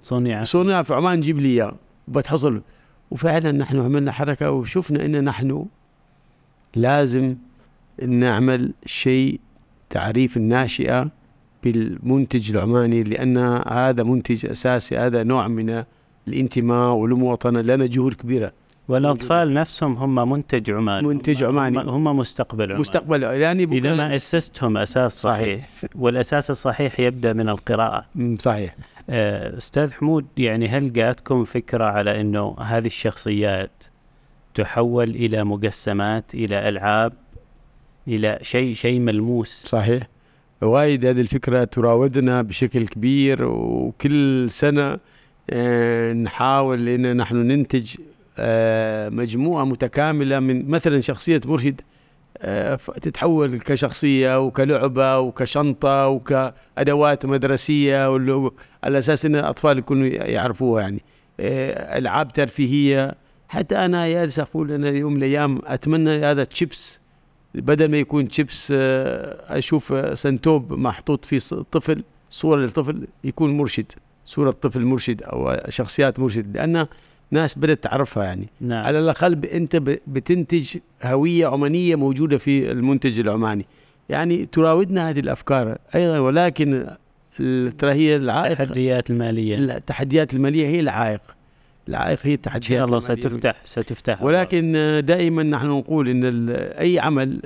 [0.00, 1.74] صنع صنع في عمان جيب لي إياه
[2.08, 2.62] بتحصل.
[3.10, 5.66] وفعلا نحن عملنا حركة وشفنا إن نحن
[6.76, 7.36] لازم
[8.06, 9.40] نعمل شيء
[9.90, 11.10] تعريف الناشئة
[11.62, 13.38] بالمنتج العماني لأن
[13.68, 15.84] هذا منتج أساسي هذا نوع من
[16.28, 18.52] الانتماء والمواطنة لنا جهود كبيرة.
[18.88, 21.06] والأطفال نفسهم هم منتج عماني.
[21.08, 21.78] منتج هم- عماني.
[21.90, 25.68] هم مستقبل عمان مستقبل يعني إذا ما أسستهم أساس صحيح.
[25.94, 28.04] والأساس الصحيح يبدأ من القراءة.
[28.38, 28.76] صحيح.
[29.10, 33.70] آه، أستاذ حمود يعني هل جاتكم فكرة على إنه هذه الشخصيات
[34.54, 37.12] تحول إلى مقسمات إلى ألعاب
[38.08, 40.02] إلى شيء شيء ملموس؟ صحيح.
[40.62, 44.98] وايد هذه الفكرة تراودنا بشكل كبير وكل سنة
[45.50, 47.94] آه، نحاول إن نحن ننتج
[48.38, 51.80] آه، مجموعة متكاملة من مثلا شخصية مرشد
[52.38, 58.50] آه، تتحول كشخصية وكلعبة وكشنطة وكأدوات مدرسية واللي-
[58.84, 61.02] على أساس إن الأطفال يكونوا يعرفوها يعني
[61.40, 63.14] ألعاب ترفيهية.
[63.48, 67.00] حتى أنا جالس أقول أنا يوم من الأيام أتمنى هذا تشيبس
[67.60, 71.38] بدل ما يكون تشيبس آه، أشوف آه، سنتوب محطوط فيه
[71.72, 73.92] طفل صورة للطفل يكون مرشد
[74.24, 76.86] صورة طفل مرشد أو شخصيات مرشد لأن
[77.30, 78.48] ناس بدأت تعرفها يعني.
[78.60, 78.84] نعم.
[78.84, 83.66] على الأقل أنت بتنتج هوية عمانيه موجودة في المنتج العماني.
[84.08, 86.86] يعني تراودنا هذه الأفكار أيضا ولكن
[87.78, 89.56] ترى هي العائق التحديات المالية.
[89.56, 91.20] التحديات المالية هي العائق.
[91.88, 93.00] العائق هي التحديات شاء الله.
[93.00, 94.22] ستفتح ستفتح.
[94.22, 94.72] ولكن
[95.04, 97.40] دائما نحن نقول إن أي عمل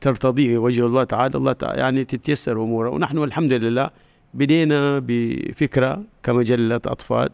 [0.00, 2.90] ترتضيه وجه الله تعالى الله تعالى يعني تتيسر أموره.
[2.90, 3.90] ونحن الحمد لله
[4.34, 7.28] بدينا بفكرة كمجلة أطفال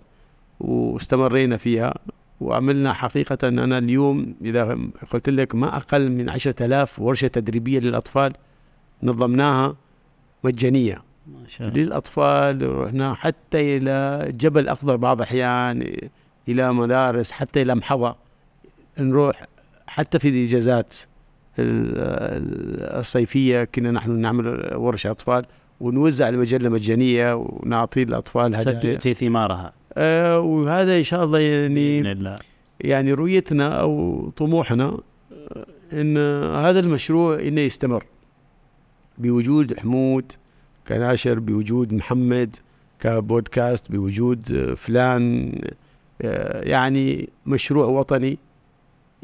[0.61, 1.95] واستمرينا فيها
[2.41, 3.49] وعملنا حقيقة.
[3.49, 4.79] أنا اليوم إذا
[5.11, 8.33] قلت لك ما أقل من عشرة آلاف ورشة تدريبية للأطفال
[9.03, 9.77] نظمناها
[10.45, 11.06] مجانية.
[11.27, 11.83] ما شاء الله.
[11.83, 15.97] للأطفال رحنا حتى إلى جبل أخضر بعض الأحيان
[16.49, 18.17] إلى مدارس حتى إلى محظة
[18.99, 19.45] نروح
[19.87, 20.95] حتى في الإجازات
[21.59, 25.47] ال- ال- الصيفية كنا نحن نعمل ورشة أطفال
[25.81, 29.73] ونوزع المجلة مجانية ونعطي الأطفال هدايا ثمارها.
[29.99, 32.37] آه وهذا إن شاء الله يعني بإذن الله.
[32.81, 34.85] يعني رؤيتنا أو طموحنا
[35.33, 36.17] آه، إن
[36.57, 38.05] هذا المشروع إنه يستمر
[39.19, 40.33] بوجود حمود
[40.89, 42.57] كناشر بوجود محمد
[43.01, 45.53] كبودكاست بوجود آه، فلان
[46.23, 48.39] آه، يعني مشروع وطني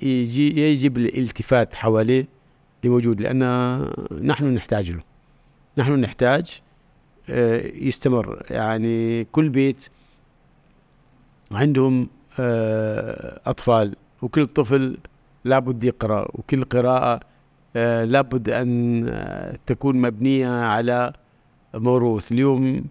[0.03, 2.27] يجي يجب الالتفات حواليه
[2.85, 3.43] لموجود لأن
[4.23, 5.03] نحن نحتاج له.
[5.79, 6.61] نحن نحتاج
[7.31, 8.43] آه، يستمر.
[8.51, 9.89] يعني كل بيت
[11.53, 12.09] عندهم
[13.47, 14.99] أطفال وكل طفل
[15.45, 17.21] لابد يقرأ وكل قراءة
[18.05, 21.13] لابد أن تكون مبنية على
[21.75, 22.85] موروث اليوم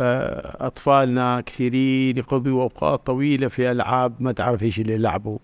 [0.00, 5.38] آه، أطفالنا كثيرين يقضوا أوقات طويلة في ألعاب ما تعرف إيش اللي يلعبوا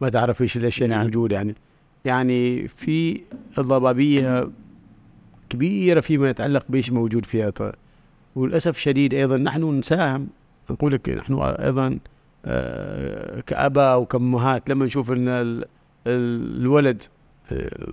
[0.00, 1.06] ما تعرف إيش الأشياء اللي نعم.
[1.06, 1.36] موجودة.
[1.36, 1.54] يعني
[2.04, 3.20] يعني في
[3.58, 4.50] الضبابية
[5.48, 7.52] كبيرة فيما يتعلق بإيش موجود فيها
[8.36, 10.28] وللأسف الشديد أيضا نحن نساهم.
[10.70, 11.98] نقول لك نحن أيضا
[12.44, 15.64] آه، كأباء وكأمهات لما نشوف أن ال-
[16.06, 17.02] ال- الولد
[17.52, 17.88] آه،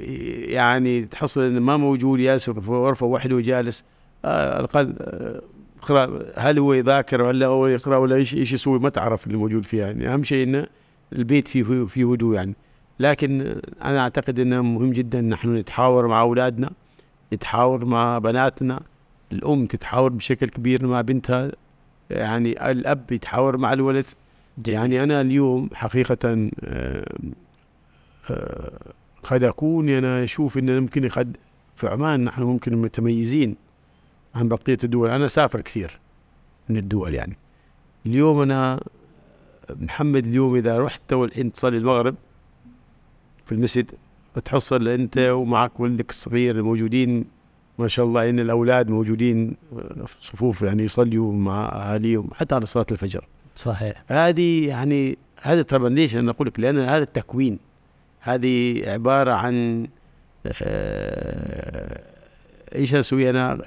[0.00, 3.84] يعني تحصل إنه ما موجود جالس في غرفة وحده وجالس.
[4.24, 5.42] آه، آه،
[6.36, 9.80] هل هو يذاكر ولا هو يقرأ ولا إيش إيش يسوي؟ ما تعرف اللي موجود فيه
[9.80, 10.14] يعني.
[10.14, 10.66] أهم شيء إنه
[11.12, 12.54] البيت فيه فيه هدوء يعني.
[13.00, 16.70] لكن أنا أعتقد إنه مهم جدا نحن نتحاور مع أولادنا
[17.32, 18.80] نتحاور مع بناتنا.
[19.32, 21.52] الأم تتحاور بشكل كبير مع بنتها.
[22.10, 24.04] يعني الأب يتحاور مع الولد.
[24.68, 27.06] يعني أنا اليوم حقيقه آه،
[28.30, 28.92] آه،
[29.26, 31.36] قد أكون أنا أشوف إن ممكن قد
[31.74, 33.56] في عمان نحن ممكن متميزين
[34.34, 35.10] عن بقية الدول.
[35.10, 35.98] أنا سافر كثير
[36.68, 37.36] من الدول يعني.
[38.06, 38.80] اليوم أنا
[39.70, 42.14] محمد اليوم إذا رحت تو الحين تصلي المغرب
[43.46, 43.90] في المسجد
[44.36, 47.24] بتحصل أنت ومعك ولدك الصغير الموجودين.
[47.78, 49.56] ما شاء الله إن الأولاد موجودين
[50.06, 53.26] في صفوف يعني يصلوا مع أهاليهم حتى على صلاة الفجر.
[53.56, 54.04] صحيح.
[54.06, 57.58] هذه يعني هذا طبعا ليش أنا أقول لك؟ لأن هذا التكوين.
[58.26, 59.86] هذه عبارة عن
[60.62, 62.02] آه،
[62.74, 63.58] إيش أسوي أنا؟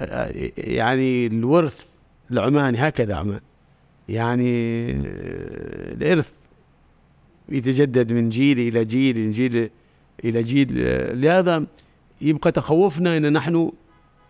[0.56, 1.84] يعني الورث
[2.30, 3.40] العماني هكذا عمان.
[4.08, 6.30] يعني آه، الإرث
[7.48, 9.70] يتجدد من جيل إلى جيل من جيل
[10.24, 10.68] إلى جيل.
[11.20, 11.66] لهذا
[12.20, 13.72] يبقى تخوفنا إن نحن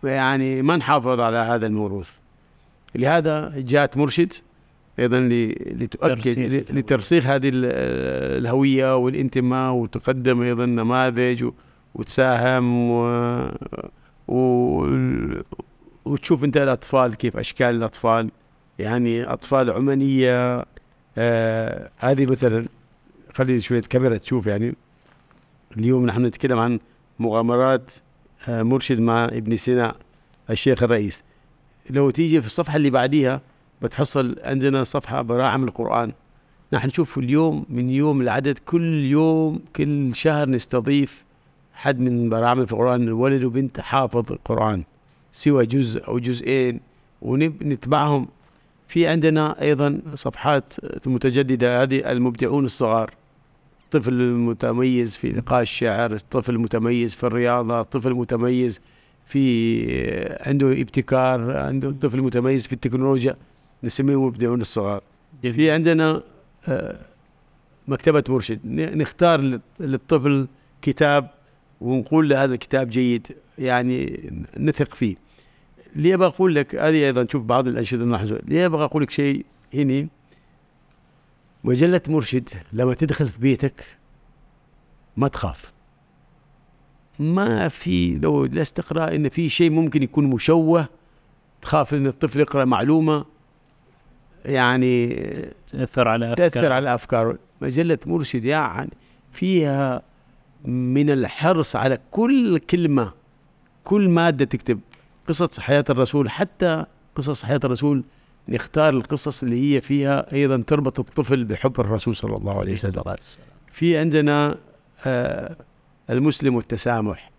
[0.03, 2.11] يعني ما نحافظ على هذا الموروث.
[2.95, 4.33] لهذا جاءت مرشد
[4.99, 6.65] أيضا لتؤكد.
[6.71, 7.65] لترسيخ هذه ال-
[8.41, 11.45] الهوية والانتماء وتقدم أيضا نماذج
[11.95, 13.05] وتساهم و...
[14.27, 14.37] و...
[16.05, 18.31] وتشوف أنت الأطفال كيف أشكال الأطفال.
[18.79, 20.65] يعني أطفال عمانية
[21.17, 22.65] آه هذه مثلا
[23.33, 24.75] خلي شوية كاميرا تشوف يعني.
[25.77, 26.79] اليوم نحن نتكلم عن
[27.19, 27.91] مغامرات
[28.47, 29.95] آه مرشد مع ابن سينا
[30.49, 31.23] الشيخ الرئيس.
[31.89, 33.41] لو تيجي في الصفحة اللي بعديها
[33.81, 36.11] بتحصل عندنا صفحة براعم القرآن.
[36.73, 41.23] نحن نشوف اليوم من يوم العدد كل يوم كل شهر نستضيف
[41.73, 44.83] حد من براعم القرآن ولد وبنت حافظ القرآن
[45.31, 46.79] سوى جزء أو جزئين
[47.21, 48.27] ونتبعهم
[48.87, 50.73] في عندنا أيضا صفحات
[51.05, 53.13] متجددة هذه المبدعون الصغار
[53.91, 58.81] طفل متميز في لقاء الشعر طفل متميز في الرياضة طفل متميز
[59.25, 63.35] في عنده ابتكار عنده طفل متميز في التكنولوجيا.
[63.83, 65.03] نسميهم مبدعون الصغار.
[65.43, 65.55] جميل.
[65.55, 66.23] في عندنا
[66.67, 66.99] آه،
[67.87, 68.59] مكتبة مرشد.
[68.65, 70.47] نختار لل- للطفل
[70.81, 71.29] كتاب
[71.81, 73.27] ونقول له هذا الكتاب جيد
[73.57, 75.15] يعني نثق فيه.
[75.95, 79.45] ليه أبغى أقول لك هذه أيضا شوف بعض الأنشطة نحن ليه أبغى أقول لك شيء
[79.73, 80.07] هنا
[81.63, 83.85] مجلة مرشد لما تدخل في بيتك
[85.17, 85.71] ما تخاف.
[87.19, 90.87] ما في لو جلست تقرا إن في شيء ممكن يكون مشوه
[91.61, 93.25] تخاف إن الطفل يقرأ معلومة
[94.45, 95.15] يعني
[95.67, 96.49] تأثر على أفكار.
[96.49, 98.89] تأثر على أفكاره مجلة مرشد يعني
[99.31, 100.01] فيها
[100.65, 103.11] من الحرص على كل كلمة
[103.83, 104.79] كل مادة تكتب
[105.27, 106.85] قصص حياة الرسول حتى
[107.15, 108.03] قصص حياة الرسول
[108.49, 112.93] نختار القصص اللي هي فيها أيضا تربط الطفل بحب الرسول صلى الله عليه وسلم.
[113.71, 114.57] في عندنا
[115.05, 115.55] آه
[116.09, 117.31] المسلم والتسامح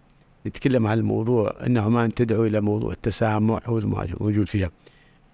[0.46, 3.80] نتكلم عن الموضوع أن عمان تدعو إلى موضوع التسامح هو
[4.20, 4.70] موجود فيها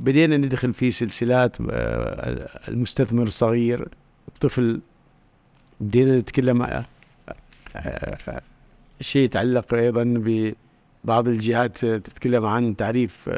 [0.00, 3.88] بدينا ندخل في سلسلات آه، المستثمر الصغير
[4.28, 4.80] الطفل
[5.80, 6.84] بدينا نتكلم آه،
[7.76, 8.40] آه،
[9.00, 10.04] شيء يتعلق أيضا
[11.04, 13.30] ببعض الجهات تتكلم عن تعريف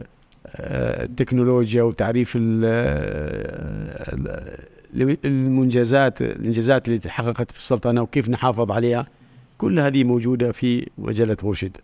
[0.59, 2.65] التكنولوجيا وتعريف ال-
[4.95, 9.05] ال- المنجزات الإنجازات اللي تحققت في السلطنة وكيف نحافظ عليها.
[9.59, 11.77] كل هذه موجودة في مجلة مرشد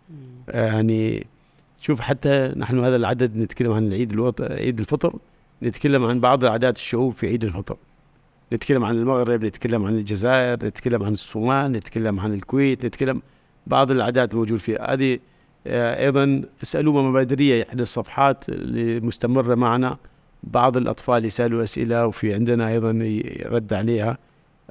[0.47, 1.27] يعني
[1.81, 4.41] شوف حتى نحن هذا العدد نتكلم عن العيد الوط...
[4.41, 5.15] عيد الفطر
[5.63, 7.77] نتكلم عن بعض عادات الشعوب في عيد الفطر.
[8.53, 13.21] نتكلم عن المغرب نتكلم عن الجزائر نتكلم عن الصومال نتكلم عن الكويت نتكلم
[13.67, 14.93] بعض العادات موجود فيها.
[14.93, 15.19] هذه
[15.67, 19.97] آه، أيضا اسالوا مبادرية احدى الصفحات اللي مستمرة معنا.
[20.43, 24.17] بعض الأطفال يسألوا أسئلة وفي عندنا أيضا يرد عليها.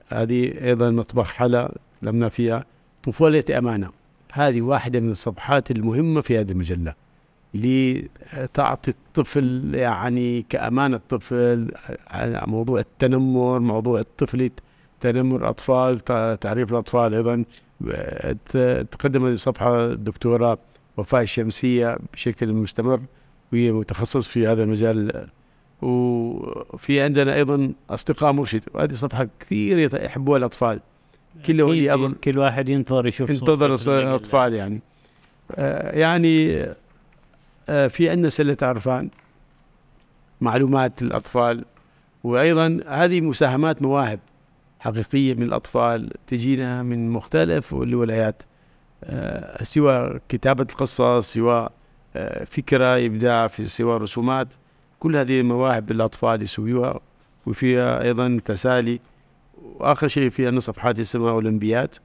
[0.08, 2.64] هذه أيضا مطبخ حلا لمنا فيها.
[3.02, 3.90] طفولة أمانة.
[4.36, 6.94] هذه واحدة من الصفحات المهمة في هذه المجلة
[7.54, 11.70] لتعطي الطفل يعني كأمانة الطفل
[12.46, 14.50] موضوع التنمر موضوع الطفل
[15.00, 17.44] تنمر أطفال ت- تعريف الأطفال أيضا.
[18.90, 20.58] تقدم هذه الصفحة الدكتورة
[20.96, 23.00] وفاء الشمسية بشكل مستمر
[23.52, 25.26] وهي متخصص في هذا المجال.
[25.82, 30.80] وفي عندنا أيضا أصدقاء مرشد وهذه صفحة كثير يحبوها الأطفال.
[31.46, 33.40] كل ولي أمر كل واحد ينتظر يشوف جميل.
[33.88, 34.80] الاطفال يعني
[35.50, 36.66] آه، يعني
[37.68, 39.10] آه، في عندنا سلة عرفان
[40.40, 41.64] معلومات الأطفال
[42.24, 44.20] وأيضا هذه مساهمات مواهب
[44.80, 48.42] حقيقية من الأطفال تجينا من مختلف الولايات
[49.04, 51.72] آه، سواء كتابة القصص سواء
[52.46, 54.48] فكرة إبداع في سواء رسومات
[55.00, 57.00] كل هذه مواهب الأطفال يسويوها
[57.46, 59.00] وفيها أيضا تسالي
[59.80, 61.96] وآخر شيء في عندنا صفحات اسمها اولمبيات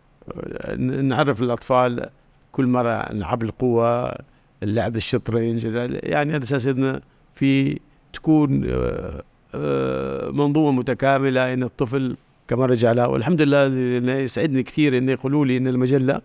[0.74, 2.09] ن- نعرف الأطفال
[2.51, 4.16] كل مرة العاب القوة
[4.64, 5.66] اللعب الشطرنج
[6.03, 7.01] يعني على أساس إنه
[7.36, 7.80] في
[8.14, 9.24] تكون آه،
[9.55, 12.16] آه، منظومة متكاملة إن الطفل
[12.47, 16.22] كما رجع لها والحمد لله يسعدني كثير إنه يقولوا لي إن المجلة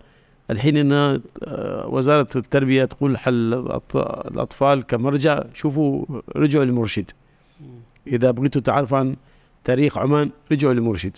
[0.51, 3.53] الحين إن آه، وزارة التربية تقول حل
[4.31, 7.11] الأطفال كمرجع شوفوا رجعوا للمرشد.
[8.07, 9.15] إذا بغيتوا تعرفوا عن
[9.67, 11.17] تاريخ عمان رجعوا للمرشد.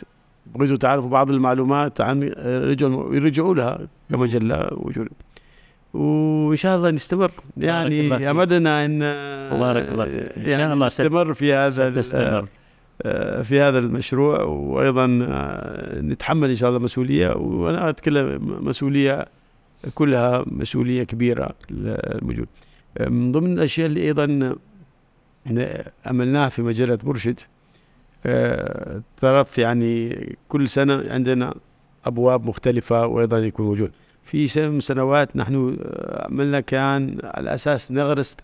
[0.55, 3.79] بغيتوا تعرفوا بعض المعلومات عن رجعوا يرجعوا لها
[4.09, 5.07] كمجله وجود
[5.93, 7.31] وإن شاء الله نستمر.
[7.57, 8.29] يعني.
[8.31, 8.99] أملنا إن
[9.59, 10.13] بارك الله فيك.
[10.37, 12.47] إن شاء يعني الله ست- نستمر في هذا تستمر
[13.01, 14.41] آه، في هذا المشروع.
[14.43, 17.29] وأيضا آه، نتحمل إن شاء الله مسؤولية.
[17.35, 19.25] وأنا أتكلم مسؤولية
[19.95, 22.47] كلها مسؤولية كبيرة للوجود
[22.97, 24.55] آه، من ضمن الأشياء اللي أيضا
[26.05, 27.39] عملناها في مجلة مرشد
[28.25, 30.15] آه، طرف يعني
[30.49, 31.55] كل سنة عندنا
[32.05, 33.91] أبواب مختلفة وأيضا يكون موجود.
[34.23, 38.35] في من سنوات نحن آه، عملنا كان على أساس نغرس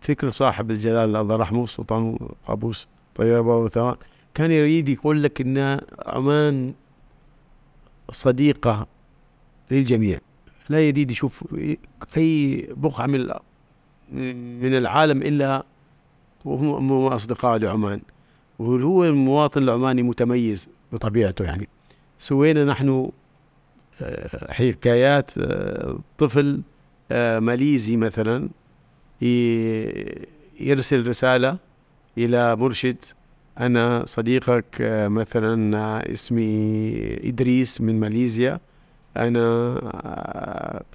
[0.00, 3.96] فكر صاحب الجلال الله يرحمه سلطان قابوس طيبه وثوان.
[4.34, 6.74] كان يريد يقول لك إن عمان
[8.12, 8.86] صديقة
[9.70, 10.18] للجميع.
[10.68, 11.44] لا يريد يشوف
[12.16, 13.26] أي بقعه من
[14.60, 15.64] من العالم إلا
[16.44, 18.00] وهم هم أصدقاء لعمان
[18.58, 21.68] وهو المواطن العماني متميز بطبيعته يعني.
[22.18, 23.10] سوينا نحن
[24.02, 26.60] آه، حكايات آه، طفل
[27.12, 28.48] آه، ماليزي مثلا
[30.60, 31.56] يرسل رسالة
[32.18, 32.96] إلى مرشد
[33.60, 34.76] أنا صديقك
[35.10, 38.60] مثلا اسمي إدريس من ماليزيا
[39.16, 39.74] أنا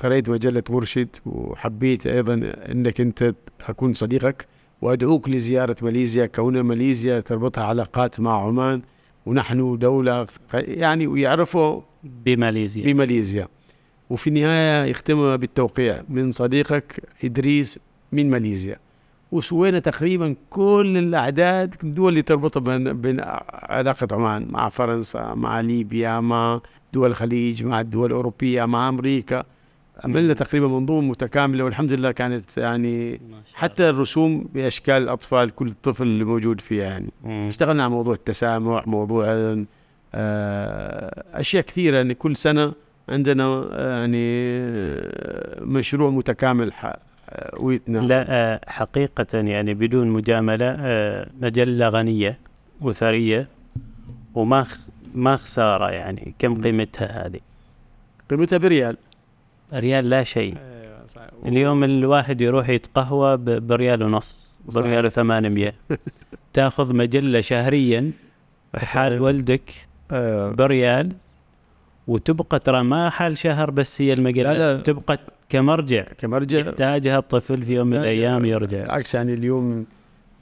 [0.04, 2.34] قرأت مجلة مرشد وحبيت أيضا
[2.72, 3.36] أنك أنت
[3.70, 4.48] أكون صديقك.
[4.82, 8.82] وأدعوك لزيارة ماليزيا كون ماليزيا تربطها علاقات مع عمان
[9.26, 12.94] ونحن دولة يعني ويعرفوا بماليزيا.
[12.94, 13.48] بماليزيا.
[14.10, 16.04] وفي النهاية يختم بالتوقيع.
[16.10, 17.80] من صديقك إدريس
[18.12, 18.78] من ماليزيا.
[19.32, 26.20] وسوينا تقريبا كل الأعداد الدول اللي تربطها بين بين علاقة عمان مع فرنسا مع ليبيا
[26.20, 26.62] مع
[26.94, 29.44] دول الخليج مع الدول الأوروبية مع أمريكا.
[30.04, 33.22] عملنا تقريبا منظومه متكاملة والحمد لله كانت يعني
[33.54, 37.10] حتى الرسوم بأشكال الاطفال كل طفل اللي موجود فيها يعني.
[37.24, 37.48] مم.
[37.50, 39.26] اشتغلنا على موضوع التسامح موضوع
[40.14, 42.74] آه، أشياء كثيرة يعني كل سنة
[43.10, 46.74] عندنا آه، يعني آه، مشروع متكامل
[47.60, 47.98] ويتنا.
[48.00, 50.78] لا حقيقة يعني بدون مجاملة
[51.42, 52.38] مجلة غنية
[52.82, 53.48] وثرية
[54.36, 54.66] وما
[55.16, 57.40] ما خسارة يعني كم قيمتها هذه؟
[58.30, 58.98] قيمتها بريال.
[59.74, 60.56] ريال لا شيء.
[61.46, 64.84] اليوم الواحد يروح يتقهوى بريال ونص صحيح.
[64.84, 65.74] بريال وثمانمية
[66.54, 68.12] تاخذ مجلة شهريا
[68.76, 69.72] حال ولدك
[70.12, 71.12] آه، بريال
[72.08, 74.54] وتبقى ترى ما حال شهر بس هي المجلة.
[74.54, 74.82] لا، لا.
[74.82, 75.20] تبقى
[75.50, 76.02] كمرجع.
[76.18, 76.60] كمرجع.
[76.60, 78.82] يحتاجها الطفل في يوم من الأيام يرجع.
[78.82, 79.86] بالعكس يعني اليوم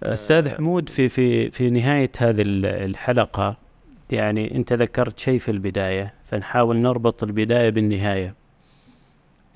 [0.03, 3.57] آه، أستاذ حمود في في في نهاية هذه ال- الحلقة
[4.10, 8.34] يعني أنت ذكرت شيء في البداية فنحاول نربط البداية بالنهاية.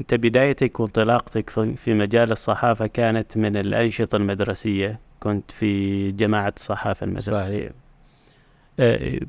[0.01, 7.39] أنت بدايتك وانطلاقتك في مجال الصحافة كانت من الأنشطة المدرسية؟ كنت في جماعة الصحافة المدرسية.
[7.47, 7.71] صحيح.
[8.79, 9.19] آه،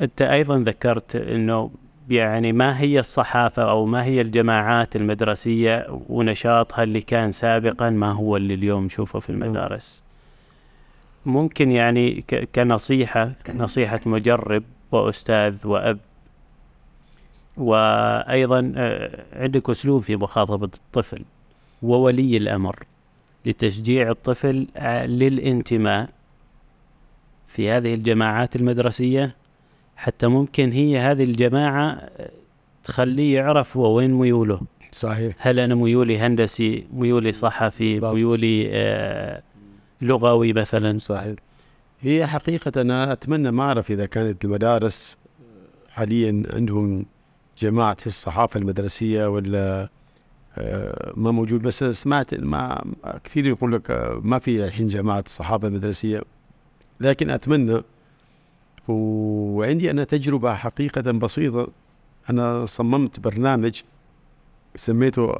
[0.00, 1.70] أنت أيضا ذكرت إنه
[2.10, 8.36] يعني ما هي الصحافة أو ما هي الجماعات المدرسية ونشاطها اللي كان سابقا ما هو
[8.36, 10.02] اللي اليوم نشوفه في المدارس؟
[11.26, 13.32] ممكن يعني ك- كنصيحة.
[13.54, 15.98] نصيحة مجرب وأستاذ وأب
[17.56, 21.24] وأيضا آه، عندك أسلوب في مخاطبة الطفل
[21.82, 22.76] وولي الأمر
[23.46, 26.08] لتشجيع الطفل آه، للانتماء
[27.46, 29.36] في هذه الجماعات المدرسية.
[29.96, 32.30] حتى ممكن هي هذه الجماعة آه،
[32.84, 34.60] تخليه يعرف هو وين ميوله.
[34.92, 35.34] صحيح.
[35.38, 38.14] هل أنا ميولي هندسي ميولي صحفي بالضبط.
[38.14, 39.42] ميولي آه
[40.02, 41.34] لغوي مثلا؟ صحيح.
[42.00, 45.16] هي حقيقة أنا أتمنى ما أعرف إذا كانت المدارس
[45.90, 47.06] حاليا عندهم
[47.58, 49.88] جماعة الصحافة المدرسية ولا
[50.58, 51.62] آه، ما موجود.
[51.62, 52.84] بس سمعت ما
[53.24, 56.22] كثير يقول لك آه، ما في الحين جماعة الصحافة المدرسية.
[57.00, 57.82] لكن أتمنى
[58.88, 61.68] وعندي أنا تجربة حقيقة بسيطة.
[62.30, 63.82] أنا صممت برنامج
[64.76, 65.34] سميته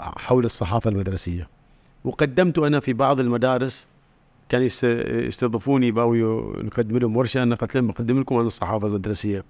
[0.00, 1.48] حول الصحافة المدرسية.
[2.04, 3.86] وقدمته أنا في بعض المدارس.
[4.48, 6.22] كان يست- يستضيفوني باوي
[6.62, 9.44] نقدم لهم ورشة أنا قلت لهم بقدم لكم أنا الصحافة المدرسية.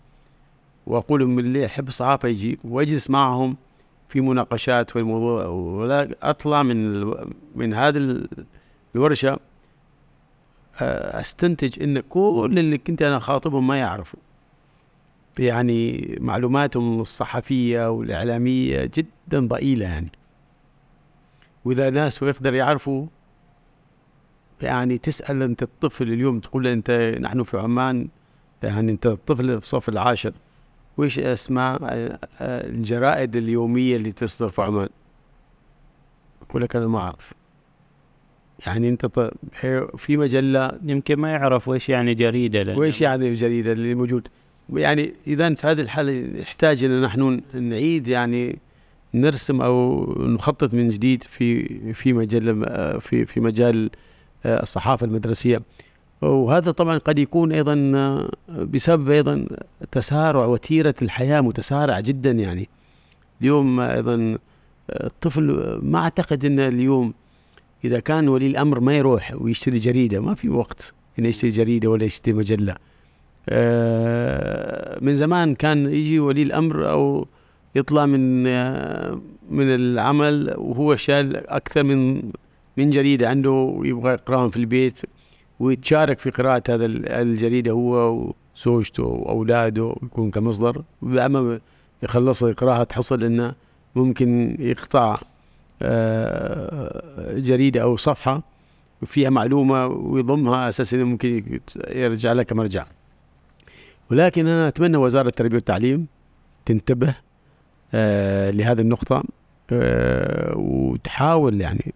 [0.87, 3.57] وأقول لهم اللي يحب الصحافه يجي وأجلس معهم
[4.09, 5.47] في مناقشات في الموضوع.
[5.47, 7.05] ولا أطلع من
[7.55, 8.29] من هذه ال-
[8.95, 9.39] الورشة
[10.81, 14.19] أستنتج إن كل اللي كنت أنا خاطبهم ما يعرفوا.
[15.39, 20.11] يعني معلوماتهم الصحفية والإعلامية جدا ضئيلة يعني.
[21.65, 23.07] وإذا ناس يقدر يعرفوا
[24.63, 26.91] يعني تسأل أنت الطفل اليوم تقول له أنت
[27.21, 28.09] نحن في عمان
[28.63, 30.33] يعني أنت الطفل في الصف العاشر.
[31.83, 34.89] آه، آه، الجرائد اليومية اللي تصدر في عمان؟
[36.49, 37.33] يقول لك أنا ما أعرف.
[38.67, 39.33] يعني أنت ط-
[39.97, 44.29] في مجلة يمكن ما يعرف وش يعني جريدة لأن وإيش يعني الجريدة اللي موجود؟
[44.73, 48.59] يعني إذا في هذه الحالة يحتاج أن نحن نعيد يعني
[49.15, 51.65] نرسم أو نخطط من جديد في
[51.95, 52.45] في مجال
[53.01, 53.91] في في مجال
[54.45, 55.61] آه، الصحافة المدرسية.
[56.23, 59.47] وهذا طبعا قد يكون أيضا آه، بسبب أيضا
[59.93, 62.69] تسارع وتيرة الحياة متسارع جدا يعني.
[63.41, 64.39] اليوم أيضا
[64.91, 65.43] آه، الطفل
[65.83, 67.15] ما أعتقد أن اليوم
[67.85, 72.05] إذا كان ولي الأمر ما يروح ويشتري جريدة ما في وقت إنه يشتري جريدة ولا
[72.05, 72.75] يشتري مجلة.
[73.49, 77.27] آه، من زمان كان يجي ولي الأمر أو
[77.75, 78.43] يطلع من
[79.51, 82.23] من العمل وهو شال أكثر من
[82.77, 85.01] من جريدة عنده ويبغى يقرأهم في البيت.
[85.63, 88.25] ويتشارك في قراءة هذا ال- الجريدة هو
[88.57, 90.83] وزوجته وأولاده يكون كمصدر.
[91.03, 91.61] وأما
[92.03, 93.55] يخلص يقرأها تحصل إنه
[93.97, 95.17] ممكن يقطع
[95.83, 98.43] آه، جريدة أو صفحة
[99.07, 102.87] فيها معلومة ويضمها أساسا إنه ممكن يرجع لها كمرجع
[104.11, 106.07] ولكن أنا أتمنى وزارة التربية والتعليم
[106.67, 107.15] تنتبه
[107.95, 109.23] آه، لهذه النقطة
[109.73, 111.95] آه، وتحاول يعني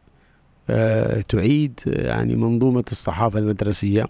[1.28, 4.06] تعيد يعني منظومة الصحافة المدرسية.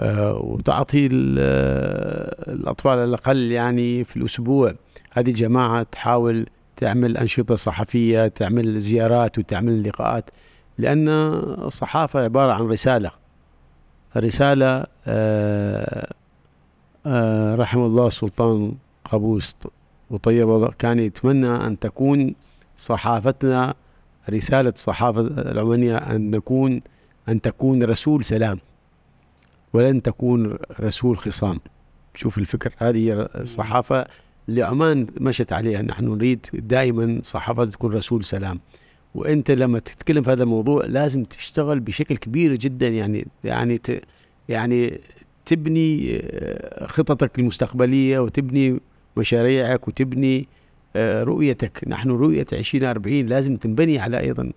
[0.00, 4.72] آه، وتعطي ال- آه، الأطفال على الأقل يعني في الأسبوع.
[5.12, 6.46] هذه الجماعة تحاول
[6.76, 10.30] تعمل أنشطة صحفية تعمل زيارات وتعمل لقاءات
[10.78, 13.10] لأن الصحافة عبارة عن رسالة.
[14.16, 16.12] رسالة آه،
[17.06, 18.72] آه، رحم الله السلطان
[19.04, 19.56] قابوس
[20.10, 22.34] وطيب كان يتمنى أن تكون
[22.78, 23.74] صحافتنا
[24.30, 26.80] رسالة الصحافة العمانية أن نكون
[27.28, 28.58] أن تكون رسول سلام
[29.72, 31.60] ولن تكون رسول خصام.
[32.14, 34.06] شوف الفكر هذه الصحافة
[34.48, 35.82] اللي عمان مشت عليها.
[35.82, 38.60] نحن نريد دائما صحافة تكون رسول سلام.
[39.14, 42.88] وأنت لما تتكلم في هذا الموضوع لازم تشتغل بشكل كبير جدا.
[42.88, 44.02] يعني يعني ت
[44.48, 45.00] يعني
[45.46, 48.80] تبني آه، خططك المستقبلية وتبني
[49.16, 50.48] مشاريعك وتبني
[50.96, 51.80] رؤيتك.
[51.86, 54.52] نحن رؤية 2040 لازم تنبني على أيضا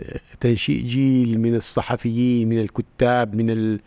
[0.00, 3.78] آه، تنشئ جيل من الصحفيين من الكتاب من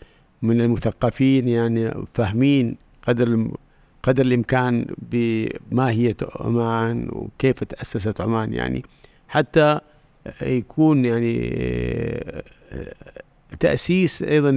[0.41, 3.47] من المثقفين يعني فاهمين قدر
[4.03, 8.83] قدر الإمكان بماهية عمان وكيف تأسست عمان يعني
[9.27, 9.79] حتى
[10.41, 11.51] يكون يعني
[13.59, 14.51] تأسيس أيضا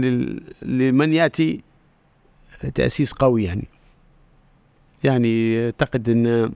[0.62, 1.61] لمن يأتي
[2.75, 3.69] تأسيس قوي يعني.
[5.05, 6.51] يعني أعتقد أن آه،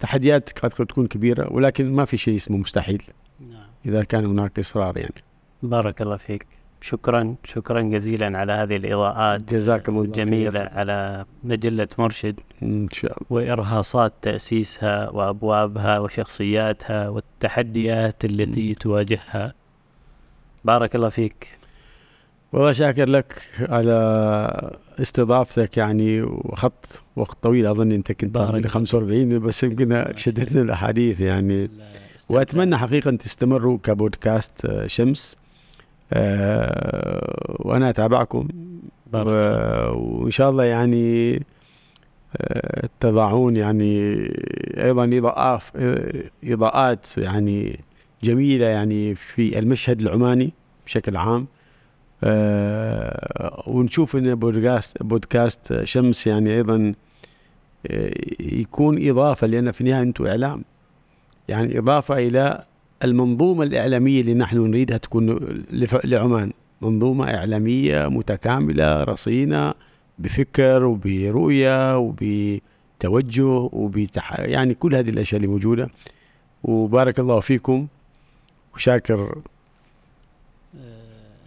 [0.00, 3.02] تحديات قد تكون كبيرة ولكن ما في شيء اسمه مستحيل.
[3.40, 3.66] نعم.
[3.86, 5.22] إذا كان هناك إصرار يعني.
[5.62, 6.46] بارك الله فيك.
[6.80, 9.54] شكرا شكرا جزيلا على هذه الإضاءات.
[9.54, 12.40] جزاك الله الجميلة على مجلة مرشد.
[12.62, 13.26] إن شاء الله.
[13.30, 19.54] وإرهاصات تأسيسها وأبوابها وشخصياتها والتحديات التي تواجهها.
[20.64, 21.48] بارك الله فيك.
[22.54, 27.66] والله شاكر لك على استضافتك يعني وخط وقت طويل.
[27.66, 28.36] أظن أنت كنت
[28.66, 31.70] 45 بس يمكن شدتنا الأحاديث يعني.
[32.28, 35.36] وأتمنى حقيقة تستمروا كبودكاست شمس.
[36.12, 38.48] آه، وأنا أتابعكم.
[39.12, 41.36] وإن شاء الله يعني
[42.36, 44.14] آه، تضعون يعني
[44.76, 45.62] أيضا اضاءات
[46.44, 47.80] إضاءات يعني
[48.22, 50.52] جميلة يعني في المشهد العماني
[50.86, 51.40] بشكل عام.
[51.40, 51.63] آه،
[53.66, 56.94] ونشوف إن بودكاست بودكاست شمس يعني أيضا
[58.40, 60.64] يكون إضافة لأن في النهاية أنتم إعلام.
[61.48, 62.64] يعني إضافة إلى
[63.04, 65.38] المنظومة الإعلامية اللي نحن نريدها تكون
[66.04, 66.52] لعمان.
[66.82, 69.74] منظومة إعلامية متكاملة رصينة
[70.18, 74.40] بفكر وبرؤية وبتوجه وبتح...
[74.40, 75.90] يعني كل هذه الأشياء اللي موجودة.
[76.64, 77.86] وبارك الله فيكم.
[78.74, 79.38] وشاكر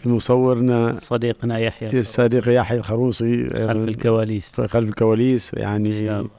[0.08, 0.94] مصورنا.
[0.94, 4.62] صديقنا يحيى الصديق يحيى الخروصي خلف الكواليس.
[4.62, 6.30] خلف الكواليس يعني إن شاء الله.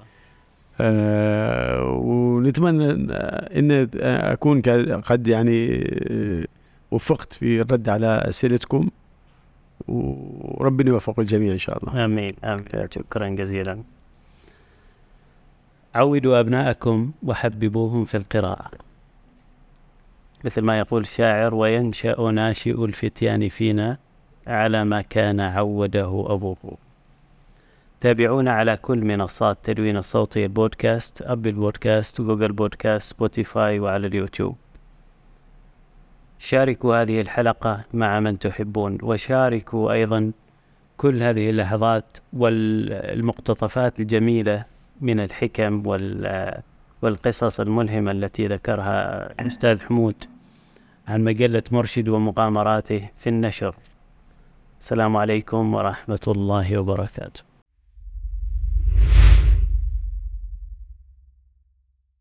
[0.81, 3.13] آه ونتمنى
[3.59, 4.61] إن أكون
[5.01, 5.85] قد يعني
[6.91, 8.89] وفقت في الرد على أسئلتكم.
[9.89, 12.05] وربنا يوفق الجميع إن شاء الله.
[12.05, 12.65] آمين آمين.
[12.91, 13.83] شكرا جزيلا.
[15.95, 18.71] عودوا أبناءكم وحببوهم في القراءة.
[20.45, 23.99] مثل ما يقول الشاعر وينشأ ناشئ الفتيان فينا
[24.47, 26.77] على ما كان عوده أبوه.
[28.01, 34.57] تابعونا على كل منصات تدوين الصوتي البودكاست أبل بودكاست جوجل بودكاست سبوتيفاي وعلى اليوتيوب.
[36.39, 40.33] شاركوا هذه الحلقة مع من تحبون وشاركوا أيضا
[40.97, 44.65] كل هذه اللحظات والمقتطفات الجميلة
[45.01, 45.83] من الحكم
[47.03, 50.25] والقصص الملهمة التي ذكرها الأستاذ حمود
[51.09, 53.75] عن مجلة مرشد ومغامراته في النشر.
[54.81, 57.48] السلام عليكم ورحمة الله وبركاته.